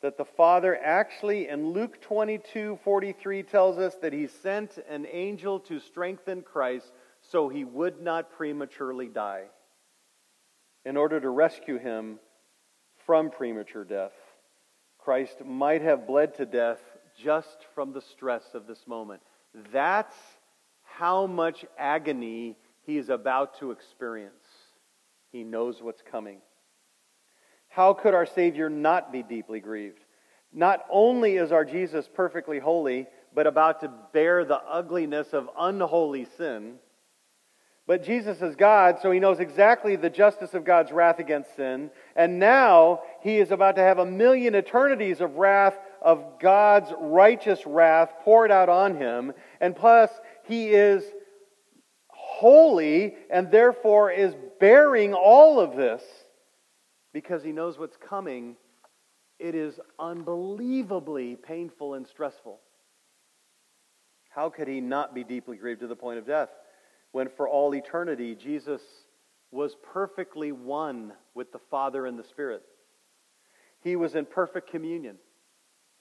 [0.00, 5.60] that the Father actually in Luke 22 43 tells us that he sent an angel
[5.60, 9.44] to strengthen Christ so he would not prematurely die
[10.84, 12.18] in order to rescue him
[13.06, 14.12] from premature death.
[15.04, 16.80] Christ might have bled to death
[17.18, 19.20] just from the stress of this moment.
[19.72, 20.14] That's
[20.82, 24.44] how much agony he is about to experience.
[25.30, 26.38] He knows what's coming.
[27.68, 30.04] How could our Savior not be deeply grieved?
[30.52, 36.26] Not only is our Jesus perfectly holy, but about to bear the ugliness of unholy
[36.36, 36.74] sin,
[37.86, 41.90] but Jesus is God, so he knows exactly the justice of God's wrath against sin.
[42.14, 47.66] And now he is about to have a million eternities of wrath, of God's righteous
[47.66, 49.32] wrath poured out on him.
[49.60, 50.10] And plus,
[50.44, 51.02] he is
[52.06, 56.02] holy and therefore is bearing all of this
[57.12, 58.56] because he knows what's coming,
[59.40, 62.60] it is unbelievably painful and stressful.
[64.30, 66.48] How could he not be deeply grieved to the point of death
[67.12, 68.82] when for all eternity Jesus
[69.50, 72.62] was perfectly one with the Father and the Spirit?
[73.82, 75.16] He was in perfect communion.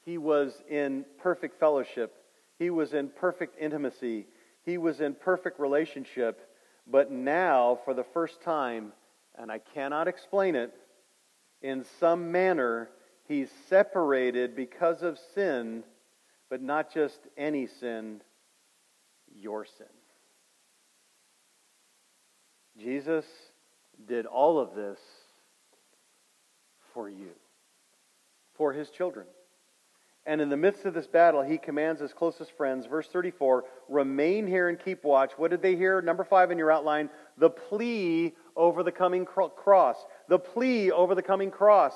[0.03, 2.13] He was in perfect fellowship.
[2.57, 4.27] He was in perfect intimacy.
[4.63, 6.49] He was in perfect relationship.
[6.87, 8.93] But now, for the first time,
[9.37, 10.73] and I cannot explain it,
[11.61, 12.89] in some manner,
[13.27, 15.83] he's separated because of sin,
[16.49, 18.21] but not just any sin,
[19.33, 19.87] your sin.
[22.81, 23.25] Jesus
[24.07, 24.97] did all of this
[26.93, 27.29] for you,
[28.55, 29.27] for his children.
[30.25, 34.47] And in the midst of this battle, he commands his closest friends, verse 34, remain
[34.47, 35.31] here and keep watch.
[35.37, 36.01] What did they hear?
[36.01, 39.97] Number five in your outline the plea over the coming cross.
[40.27, 41.93] The plea over the coming cross.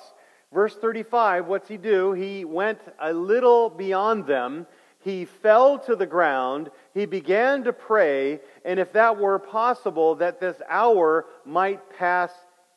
[0.54, 2.13] Verse 35, what's he do?
[2.13, 4.67] He went a little beyond them.
[5.06, 6.72] He fell to the ground.
[6.96, 12.32] He began to pray, and if that were possible, that this hour might pass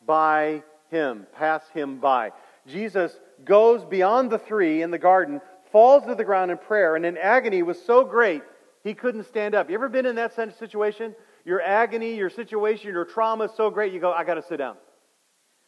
[0.04, 2.32] by him, pass him by.
[2.66, 5.40] Jesus goes beyond the three in the garden,
[5.72, 8.42] falls to the ground in prayer, and in agony was so great
[8.84, 9.70] he couldn't stand up.
[9.70, 11.14] You ever been in that situation?
[11.46, 14.58] Your agony, your situation, your trauma is so great, you go, I got to sit
[14.58, 14.76] down.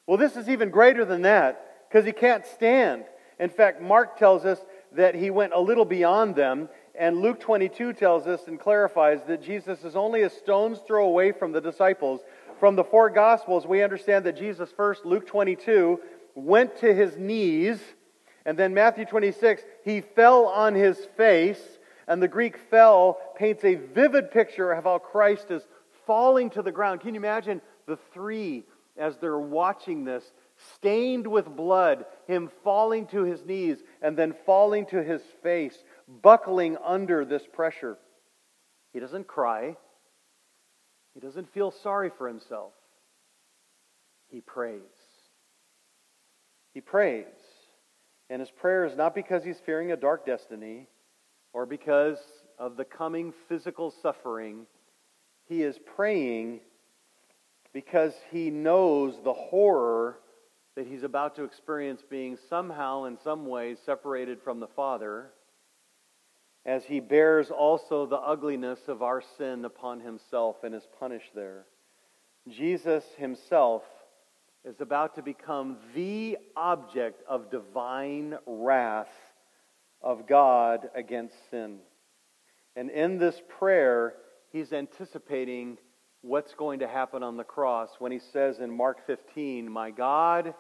[0.07, 3.05] Well, this is even greater than that because he can't stand.
[3.39, 4.59] In fact, Mark tells us
[4.93, 9.43] that he went a little beyond them, and Luke 22 tells us and clarifies that
[9.43, 12.21] Jesus is only a stone's throw away from the disciples.
[12.59, 16.01] From the four Gospels, we understand that Jesus first, Luke 22,
[16.35, 17.81] went to his knees,
[18.45, 21.63] and then Matthew 26, he fell on his face,
[22.09, 25.63] and the Greek fell paints a vivid picture of how Christ is
[26.07, 27.01] falling to the ground.
[27.01, 28.65] Can you imagine the three
[28.97, 30.33] as they're watching this,
[30.75, 35.77] stained with blood, him falling to his knees and then falling to his face,
[36.23, 37.99] buckling under this pressure?
[38.93, 39.77] He doesn't cry.
[41.15, 42.73] He doesn't feel sorry for himself.
[44.29, 44.81] He prays.
[46.73, 47.27] He prays.
[48.29, 50.87] And his prayer is not because he's fearing a dark destiny
[51.53, 52.19] or because
[52.59, 54.67] of the coming physical suffering.
[55.49, 56.61] He is praying
[57.73, 60.19] because he knows the horror
[60.77, 65.31] that he's about to experience being somehow, in some way, separated from the Father,
[66.65, 71.67] as he bears also the ugliness of our sin upon himself and is punished there.
[72.49, 73.83] Jesus himself
[74.65, 79.09] is about to become the object of divine wrath
[80.03, 81.79] of God against sin.
[82.77, 84.15] And in this prayer,
[84.53, 85.79] he's anticipating
[86.23, 90.55] what's going to happen on the cross when he says in Mark 15, My God,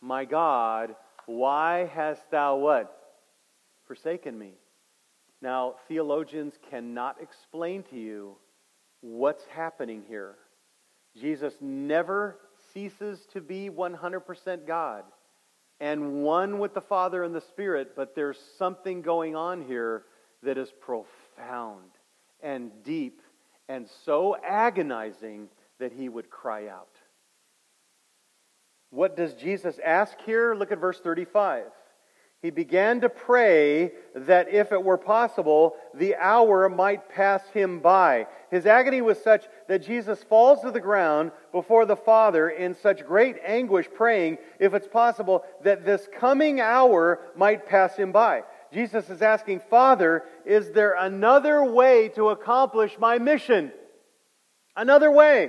[0.00, 0.94] my God,
[1.26, 2.96] why hast thou what?
[3.86, 4.52] Forsaken me.
[5.42, 8.36] Now, theologians cannot explain to you
[9.00, 10.36] what's happening here.
[11.16, 12.38] Jesus never
[12.72, 15.04] ceases to be 100% God
[15.80, 20.04] and one with the Father and the Spirit, but there's something going on here
[20.42, 21.90] that is profound
[22.42, 23.20] and deep
[23.68, 25.48] and so agonizing
[25.78, 26.88] that he would cry out.
[28.90, 30.54] What does Jesus ask here?
[30.54, 31.64] Look at verse 35.
[32.42, 38.26] he began to pray that if it were possible, the hour might pass him by.
[38.50, 43.04] His agony was such that Jesus falls to the ground before the Father in such
[43.04, 48.44] great anguish, praying, if it's possible, that this coming hour might pass him by.
[48.76, 53.72] Jesus is asking, Father, is there another way to accomplish my mission?
[54.76, 55.48] Another way.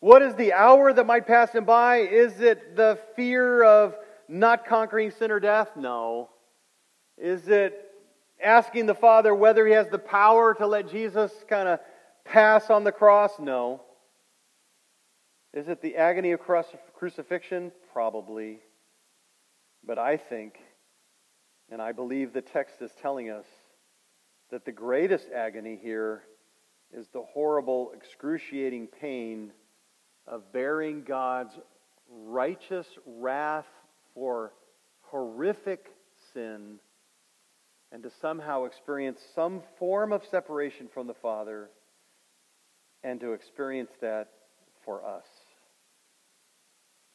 [0.00, 1.98] What is the hour that might pass him by?
[1.98, 3.94] Is it the fear of
[4.26, 5.68] not conquering sin or death?
[5.76, 6.30] No.
[7.18, 7.78] Is it
[8.42, 11.78] asking the Father whether he has the power to let Jesus kind of
[12.24, 13.32] pass on the cross?
[13.38, 13.82] No.
[15.52, 17.70] Is it the agony of crucifixion?
[17.92, 18.60] Probably.
[19.86, 20.58] But I think,
[21.70, 23.46] and I believe the text is telling us,
[24.50, 26.22] that the greatest agony here
[26.92, 29.52] is the horrible, excruciating pain
[30.26, 31.52] of bearing God's
[32.10, 33.66] righteous wrath
[34.14, 34.52] for
[35.02, 35.92] horrific
[36.32, 36.78] sin
[37.92, 41.70] and to somehow experience some form of separation from the Father
[43.02, 44.28] and to experience that
[44.84, 45.26] for us.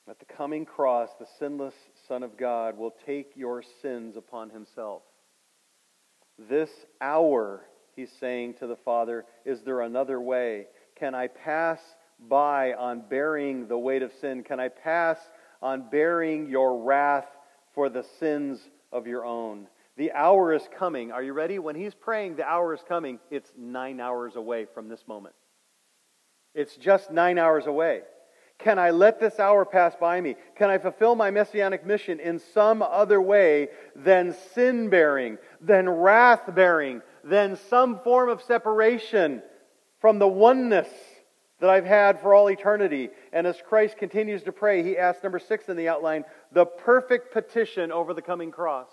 [0.10, 1.76] At the coming cross, the sinless
[2.08, 5.02] Son of God will take your sins upon himself.
[6.38, 7.62] This hour,
[7.96, 10.68] he's saying to the Father, is there another way?
[10.96, 11.80] Can I pass
[12.20, 14.44] by on bearing the weight of sin?
[14.44, 15.18] Can I pass
[15.62, 17.28] on bearing your wrath
[17.74, 18.60] for the sins
[18.92, 19.68] of your own?
[19.96, 21.12] The hour is coming.
[21.12, 21.60] Are you ready?
[21.60, 23.20] When he's praying, the hour is coming.
[23.32, 25.36] It's nine hours away from this moment.
[26.56, 28.02] It's just nine hours away.
[28.64, 30.36] Can I let this hour pass by me?
[30.56, 36.44] Can I fulfill my messianic mission in some other way than sin bearing, than wrath
[36.56, 39.44] bearing, than some form of separation
[40.00, 40.88] from the oneness
[41.60, 43.10] that I've had for all eternity.
[43.34, 47.34] And as Christ continues to pray, he asks, number six in the outline, the perfect
[47.34, 48.90] petition over the coming cross.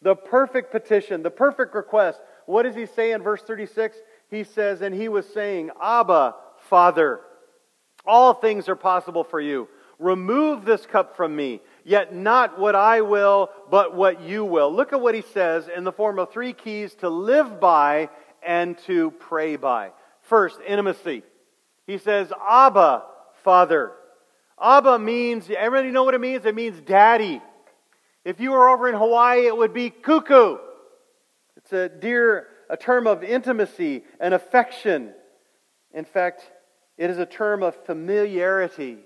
[0.00, 2.20] The perfect petition, the perfect request.
[2.46, 3.96] What does he say in verse 36?
[4.30, 6.34] He says, And he was saying, Abba,
[6.68, 7.20] Father,
[8.06, 9.68] all things are possible for you.
[9.98, 14.72] Remove this cup from me, yet not what I will, but what you will.
[14.72, 18.10] Look at what he says in the form of three keys to live by
[18.46, 19.92] and to pray by.
[20.20, 21.22] First, intimacy.
[21.86, 23.04] He says, Abba,
[23.42, 23.92] Father.
[24.60, 26.44] Abba means, everybody know what it means?
[26.44, 27.40] It means daddy.
[28.24, 30.58] If you were over in Hawaii, it would be cuckoo.
[31.56, 35.12] It's a dear, a term of intimacy and affection.
[35.94, 36.50] In fact,
[36.96, 38.98] it is a term of familiarity.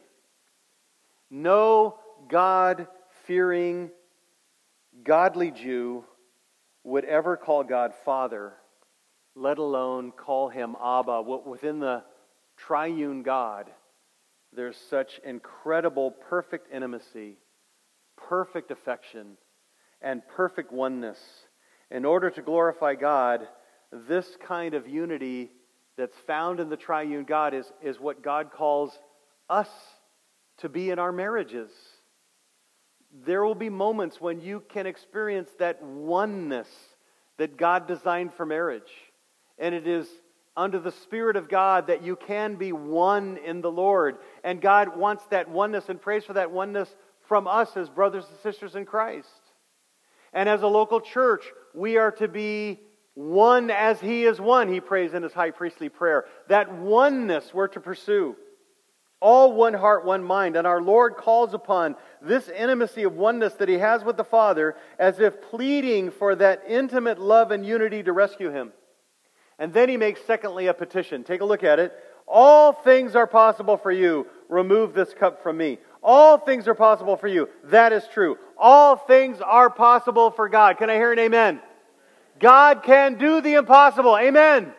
[1.30, 2.86] No God
[3.24, 3.91] fearing,
[5.05, 6.05] godly Jew
[6.84, 8.55] would ever call God Father,
[9.34, 11.22] let alone call him Abba.
[11.22, 12.03] Within the
[12.57, 13.70] triune God,
[14.53, 17.38] there's such incredible, perfect intimacy,
[18.16, 19.36] perfect affection,
[20.01, 21.18] and perfect oneness.
[21.91, 23.47] In order to glorify God,
[23.93, 25.51] this kind of unity
[26.01, 28.98] that's found in the triune God is, is what God calls
[29.51, 29.68] us
[30.59, 31.70] to be in our marriages.
[33.26, 36.68] There will be moments when you can experience that oneness
[37.36, 38.90] that God designed for marriage.
[39.59, 40.09] And it is
[40.57, 44.16] under the Spirit of God that you can be one in the Lord.
[44.42, 46.88] And God wants that oneness and prays for that oneness
[47.28, 49.28] from us as brothers and sisters in Christ.
[50.32, 51.44] And as a local church,
[51.74, 52.80] we are to be
[53.14, 56.24] one as He is one, he prays in his high priestly prayer.
[56.48, 58.36] That oneness we're to pursue.
[59.20, 60.56] All one heart, one mind.
[60.56, 64.76] And our Lord calls upon this intimacy of oneness that He has with the Father
[64.98, 68.72] as if pleading for that intimate love and unity to rescue Him.
[69.58, 71.22] And then he makes, secondly, a petition.
[71.22, 71.92] Take a look at it.
[72.26, 74.26] All things are possible for you.
[74.48, 75.78] Remove this cup from me.
[76.02, 77.46] All things are possible for you.
[77.64, 78.38] That is true.
[78.56, 80.78] All things are possible for God.
[80.78, 81.61] Can I hear an amen?
[82.41, 84.16] God can do the impossible.
[84.16, 84.72] Amen.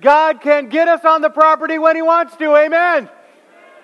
[0.00, 2.56] God can get us on the property when He wants to.
[2.56, 3.08] Amen.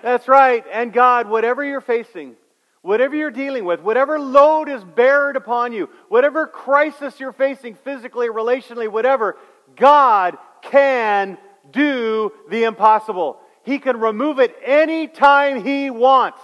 [0.03, 0.65] That's right.
[0.71, 2.35] And God, whatever you're facing,
[2.83, 8.29] whatever you're dealing with, whatever load is bared upon you, whatever crisis you're facing physically,
[8.29, 9.37] relationally, whatever,
[9.77, 11.39] God can
[11.71, 13.39] do the impossible.
[13.65, 16.41] He can remove it anytime He wants.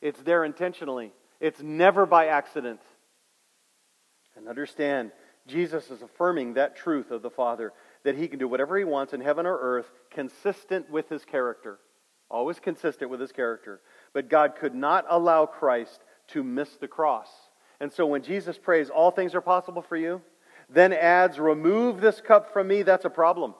[0.00, 2.80] It's there intentionally, it's never by accident.
[4.36, 5.10] And understand,
[5.48, 7.72] Jesus is affirming that truth of the Father
[8.04, 11.78] that He can do whatever He wants in heaven or earth, consistent with His character.
[12.30, 13.80] Always consistent with His character.
[14.12, 17.28] But God could not allow Christ to miss the cross.
[17.80, 20.20] And so when Jesus prays, All things are possible for you,
[20.68, 23.54] then adds, Remove this cup from me, that's a problem.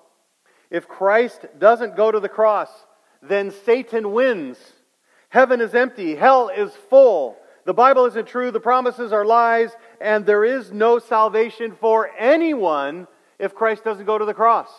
[0.71, 2.69] If Christ doesn't go to the cross,
[3.23, 4.59] then Satan wins.
[5.31, 7.38] Heaven is empty, hell is full.
[7.69, 13.07] The Bible isn't true, the promises are lies, and there is no salvation for anyone
[13.39, 14.71] if Christ doesn't go to the cross.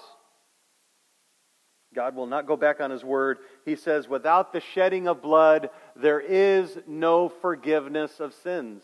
[1.94, 3.38] God will not go back on his word.
[3.64, 8.82] He says, without the shedding of blood, there is no forgiveness of sins.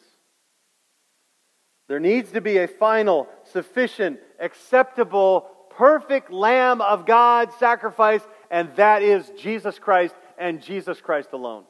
[1.87, 9.01] There needs to be a final, sufficient, acceptable, perfect Lamb of God sacrifice, and that
[9.01, 11.63] is Jesus Christ and Jesus Christ alone.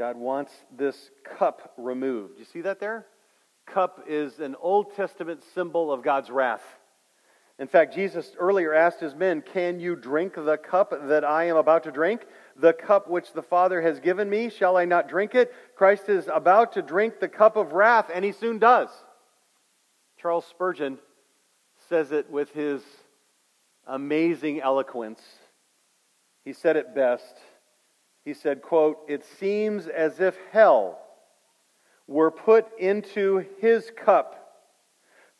[0.00, 2.38] God wants this cup removed.
[2.38, 3.04] You see that there?
[3.66, 6.62] Cup is an Old Testament symbol of God's wrath.
[7.58, 11.58] In fact, Jesus earlier asked his men, Can you drink the cup that I am
[11.58, 12.22] about to drink?
[12.56, 15.52] The cup which the Father has given me, shall I not drink it?
[15.76, 18.88] Christ is about to drink the cup of wrath, and he soon does.
[20.18, 20.98] Charles Spurgeon
[21.90, 22.80] says it with his
[23.86, 25.20] amazing eloquence.
[26.42, 27.36] He said it best.
[28.24, 30.98] He said, quote, It seems as if hell
[32.06, 34.40] were put into his cup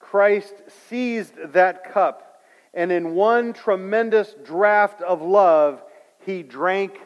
[0.01, 0.55] Christ
[0.89, 2.43] seized that cup,
[2.75, 5.85] and in one tremendous draught of love,
[6.25, 6.99] he drank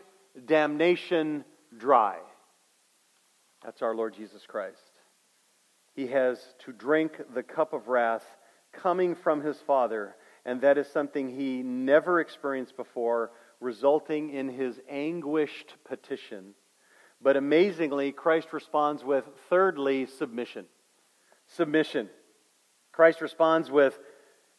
[0.47, 1.45] damnation
[1.77, 2.16] dry.
[3.62, 4.93] That's our Lord Jesus Christ.
[5.95, 8.25] He has to drink the cup of wrath
[8.72, 13.33] coming from his Father, and that is something he never experienced before,
[13.65, 16.55] resulting in his anguished petition.
[17.21, 20.67] But amazingly, Christ responds with, thirdly, submission.
[21.49, 22.11] Submission.
[22.93, 23.99] Christ responds with,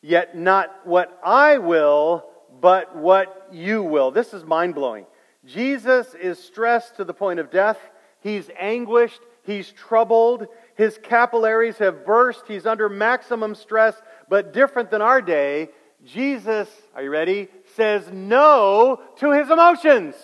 [0.02, 2.26] Yet not what I will,
[2.60, 4.12] but what you will.
[4.12, 5.06] This is mind blowing.
[5.46, 7.78] Jesus is stressed to the point of death.
[8.20, 9.22] He's anguished.
[9.44, 10.48] He's troubled.
[10.76, 12.48] His capillaries have burst.
[12.48, 13.96] He's under maximum stress.
[14.30, 15.70] But different than our day,
[16.06, 17.48] Jesus, are you ready?
[17.76, 20.16] Says no to his emotions.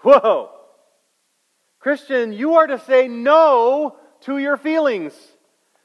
[0.00, 0.50] Whoa.
[1.80, 5.14] Christian, you are to say no to your feelings.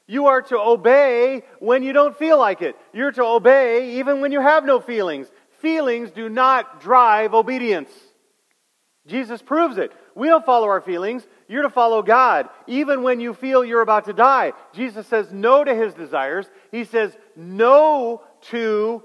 [0.07, 2.75] You are to obey when you don't feel like it.
[2.93, 5.27] You're to obey even when you have no feelings.
[5.61, 7.91] Feelings do not drive obedience.
[9.07, 9.91] Jesus proves it.
[10.15, 11.25] We don't follow our feelings.
[11.47, 14.53] You're to follow God, even when you feel you're about to die.
[14.73, 16.49] Jesus says no to his desires.
[16.71, 19.03] He says no to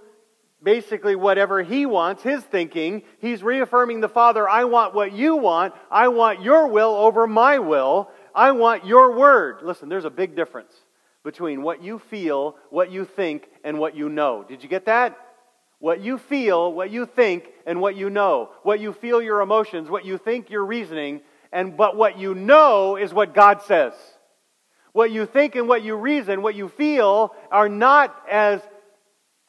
[0.64, 3.02] basically whatever he wants, his thinking.
[3.20, 5.74] He's reaffirming the Father, I want what you want.
[5.90, 8.10] I want your will over my will.
[8.34, 9.58] I want your word.
[9.62, 10.72] Listen, there's a big difference
[11.22, 14.44] between what you feel, what you think, and what you know.
[14.46, 15.16] Did you get that?
[15.78, 18.50] What you feel, what you think, and what you know.
[18.62, 21.20] What you feel, your emotions, what you think, your reasoning,
[21.52, 23.92] and but what you know is what God says.
[24.92, 28.60] What you think and what you reason, what you feel, are not as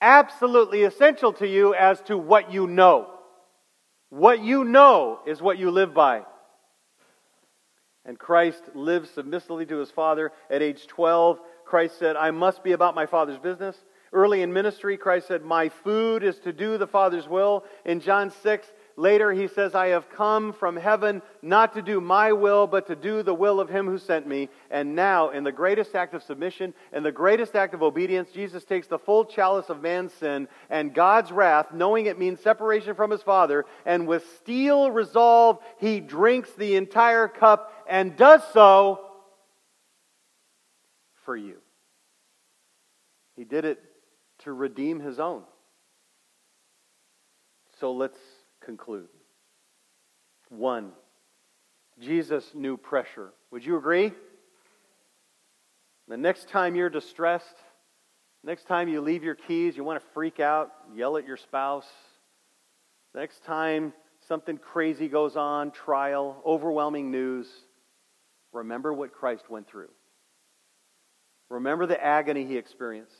[0.05, 3.09] absolutely essential to you as to what you know.
[4.09, 6.21] What you know is what you live by.
[8.05, 12.71] And Christ lived submissively to his Father at age 12 Christ said, I must be
[12.71, 13.75] about my Father's business.
[14.13, 17.65] Early in ministry, Christ said, My food is to do the Father's will.
[17.83, 18.67] In John 6,
[18.97, 22.95] later he says, I have come from heaven not to do my will, but to
[22.95, 24.49] do the will of him who sent me.
[24.71, 28.63] And now, in the greatest act of submission and the greatest act of obedience, Jesus
[28.63, 33.11] takes the full chalice of man's sin and God's wrath, knowing it means separation from
[33.11, 39.01] his Father, and with steel resolve, he drinks the entire cup and does so
[41.25, 41.57] for you.
[43.35, 43.79] He did it
[44.39, 45.43] to redeem his own.
[47.79, 48.17] So let's
[48.65, 49.07] conclude.
[50.49, 50.91] One,
[51.99, 53.31] Jesus knew pressure.
[53.51, 54.11] Would you agree?
[56.07, 57.55] The next time you're distressed,
[58.43, 61.87] next time you leave your keys, you want to freak out, yell at your spouse,
[63.13, 63.93] next time
[64.27, 67.47] something crazy goes on, trial, overwhelming news,
[68.51, 69.89] remember what Christ went through.
[71.49, 73.13] Remember the agony he experienced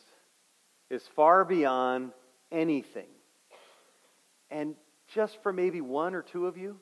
[0.90, 2.12] is far beyond
[2.52, 3.08] anything.
[4.50, 4.76] And
[5.14, 6.78] just for maybe one or two of you,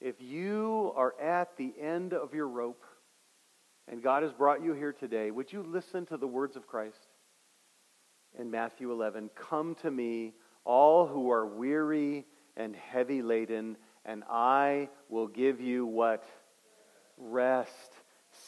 [0.00, 2.84] if you are at the end of your rope
[3.88, 7.08] and God has brought you here today, would you listen to the words of Christ
[8.38, 9.30] in Matthew 11?
[9.34, 10.34] Come to me,
[10.64, 12.26] all who are weary
[12.56, 16.24] and heavy laden, and I will give you what?
[17.16, 17.92] Rest,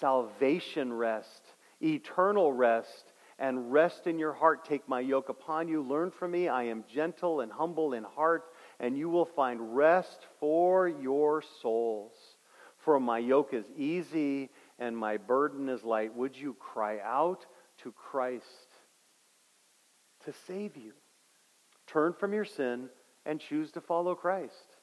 [0.01, 1.43] salvation rest
[1.81, 4.65] eternal rest and rest in your heart.
[4.65, 5.83] Take my yoke upon you.
[5.83, 6.49] Learn from me.
[6.49, 8.45] I am gentle and humble in heart,
[8.81, 12.13] and you will find rest for your souls.
[12.79, 16.15] For my yoke is easy and my burden is light.
[16.15, 17.45] Would you cry out
[17.83, 18.45] to Christ
[20.25, 20.93] to save you?
[21.87, 22.89] Turn from your sin
[23.25, 24.77] and choose to follow Christ.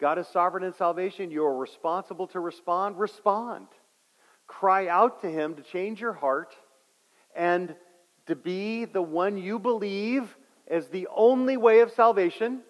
[0.00, 1.30] God is sovereign in salvation.
[1.30, 2.98] You are responsible to respond.
[2.98, 3.66] Respond.
[4.46, 6.56] Cry out to Him to change your heart
[7.36, 7.74] and
[8.26, 10.36] to be the one you believe
[10.70, 12.60] is the only way of salvation,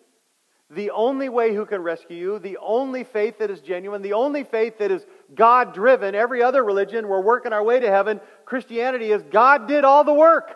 [0.70, 4.44] the only way who can rescue you, the only faith that is genuine, the only
[4.44, 6.14] faith that is God driven.
[6.14, 8.20] Every other religion, we're working our way to heaven.
[8.44, 10.54] Christianity is God did all the work,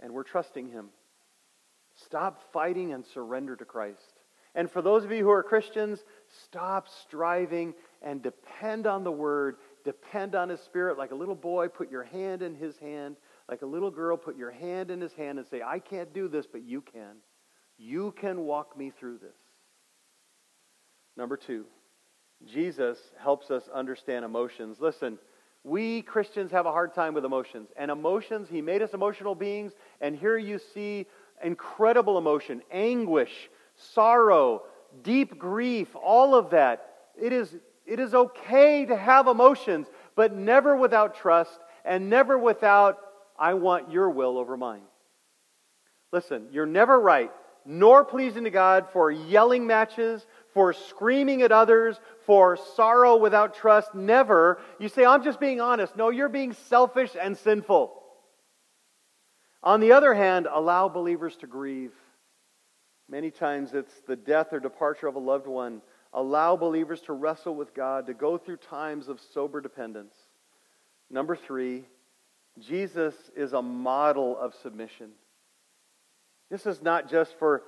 [0.00, 0.88] and we're trusting Him.
[2.04, 4.20] Stop fighting and surrender to Christ.
[4.54, 6.02] And for those of you who are Christians,
[6.44, 10.98] stop striving and depend on the Word, depend on His Spirit.
[10.98, 13.16] Like a little boy, put your hand in His hand.
[13.50, 16.28] Like a little girl, put your hand in His hand and say, I can't do
[16.28, 17.16] this, but you can.
[17.76, 19.36] You can walk me through this.
[21.16, 21.64] Number two,
[22.46, 24.78] Jesus helps us understand emotions.
[24.78, 25.18] Listen,
[25.64, 27.70] we Christians have a hard time with emotions.
[27.76, 29.72] And emotions, He made us emotional beings.
[30.00, 31.06] And here you see
[31.42, 34.62] incredible emotion, anguish, sorrow,
[35.02, 36.86] deep grief, all of that.
[37.20, 42.98] It is, it is okay to have emotions, but never without trust and never without,
[43.40, 44.82] I want your will over mine.
[46.12, 47.32] Listen, you're never right,
[47.64, 53.94] nor pleasing to God for yelling matches, for screaming at others, for sorrow without trust.
[53.94, 54.60] Never.
[54.78, 55.96] You say, I'm just being honest.
[55.96, 57.96] No, you're being selfish and sinful.
[59.62, 61.92] On the other hand, allow believers to grieve.
[63.08, 65.82] Many times it's the death or departure of a loved one.
[66.12, 70.14] Allow believers to wrestle with God, to go through times of sober dependence.
[71.08, 71.84] Number three,
[72.60, 75.10] Jesus is a model of submission.
[76.50, 77.62] This is not just for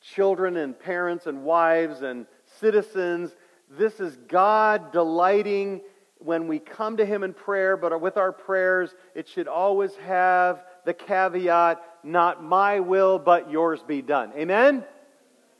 [0.00, 2.26] children and parents and wives and
[2.58, 3.30] citizens.
[3.70, 5.82] This is God delighting
[6.18, 10.62] when we come to Him in prayer, but with our prayers, it should always have
[10.84, 14.32] the caveat, not my will, but yours be done.
[14.36, 14.84] Amen?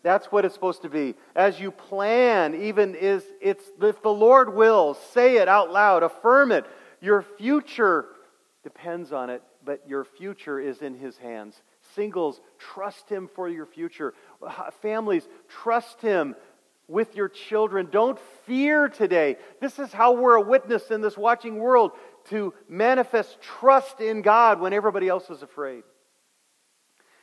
[0.02, 1.14] That's what it's supposed to be.
[1.36, 6.50] As you plan, even is it's if the Lord wills, say it out loud, affirm
[6.50, 6.64] it.
[7.00, 8.06] Your future
[8.62, 11.60] depends on it, but your future is in his hands.
[11.94, 14.14] Singles, trust him for your future.
[14.80, 16.36] Families, trust him
[16.88, 17.88] with your children.
[17.90, 19.36] Don't fear today.
[19.60, 21.92] This is how we're a witness in this watching world
[22.30, 25.82] to manifest trust in God when everybody else is afraid.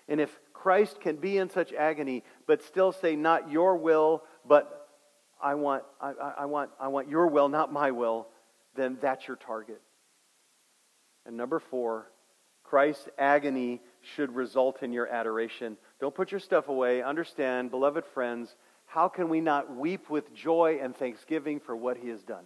[0.07, 4.89] And if Christ can be in such agony, but still say, Not your will, but
[5.41, 8.27] I want, I, I, want, I want your will, not my will,
[8.75, 9.81] then that's your target.
[11.25, 12.11] And number four,
[12.63, 13.81] Christ's agony
[14.15, 15.77] should result in your adoration.
[15.99, 17.01] Don't put your stuff away.
[17.01, 18.55] Understand, beloved friends,
[18.85, 22.45] how can we not weep with joy and thanksgiving for what he has done?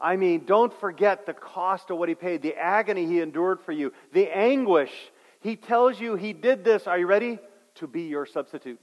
[0.00, 3.72] I mean, don't forget the cost of what he paid, the agony he endured for
[3.72, 4.92] you, the anguish.
[5.40, 7.38] He tells you he did this, are you ready?
[7.76, 8.80] To be your substitute,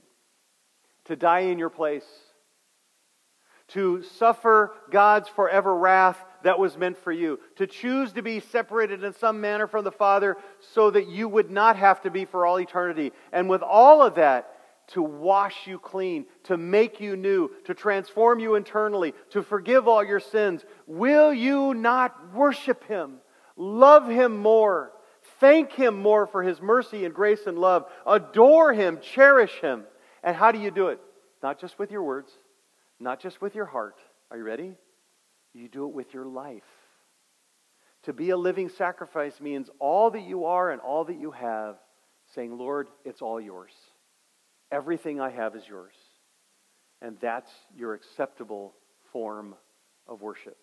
[1.04, 2.06] to die in your place,
[3.68, 9.04] to suffer God's forever wrath that was meant for you, to choose to be separated
[9.04, 10.36] in some manner from the Father
[10.72, 13.12] so that you would not have to be for all eternity.
[13.32, 14.54] And with all of that,
[14.88, 20.02] to wash you clean, to make you new, to transform you internally, to forgive all
[20.02, 20.64] your sins.
[20.86, 23.16] Will you not worship Him?
[23.56, 24.92] Love Him more.
[25.40, 27.84] Thank Him more for His mercy and grace and love.
[28.06, 29.84] Adore Him, cherish Him.
[30.22, 31.00] And how do you do it?
[31.42, 32.32] Not just with your words,
[33.00, 33.96] not just with your heart.
[34.30, 34.74] Are you ready?
[35.54, 36.62] You do it with your life.
[38.04, 41.76] To be a living sacrifice means all that you are and all that you have,
[42.34, 43.72] saying, Lord, it's all yours.
[44.70, 45.94] Everything I have is yours.
[47.00, 48.74] And that's your acceptable
[49.12, 49.54] form
[50.06, 50.56] of worship.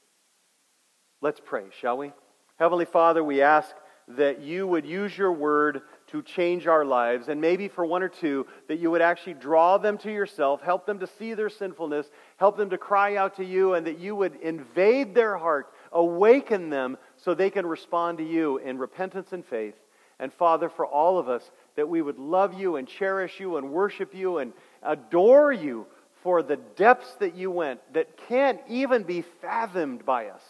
[1.22, 2.14] Let's pray, shall we?
[2.58, 3.76] Heavenly Father, we ask
[4.08, 8.10] that you would use your word to change our lives, and maybe for one or
[8.10, 12.10] two, that you would actually draw them to yourself, help them to see their sinfulness,
[12.38, 16.70] help them to cry out to you, and that you would invade their heart, awaken
[16.70, 19.76] them so they can respond to you in repentance and faith.
[20.20, 23.72] And Father, for all of us, that we would love you and cherish you and
[23.72, 24.54] worship you and
[24.84, 25.88] adore you
[26.24, 30.42] for the depths that you went that can't even be fathomed by us.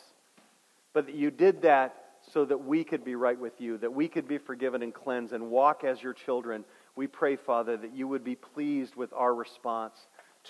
[0.94, 4.08] But that you did that so that we could be right with you, that we
[4.08, 6.64] could be forgiven and cleansed and walk as your children.
[6.96, 9.96] We pray, Father, that you would be pleased with our response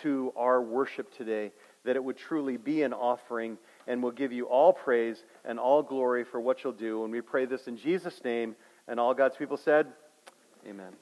[0.02, 1.52] to our worship today,
[1.84, 3.58] that it would truly be an offering,
[3.88, 7.04] and we'll give you all praise and all glory for what you'll do.
[7.04, 8.56] And we pray this in Jesus' name.
[8.88, 9.88] And all God's people said,
[10.68, 10.94] Amen.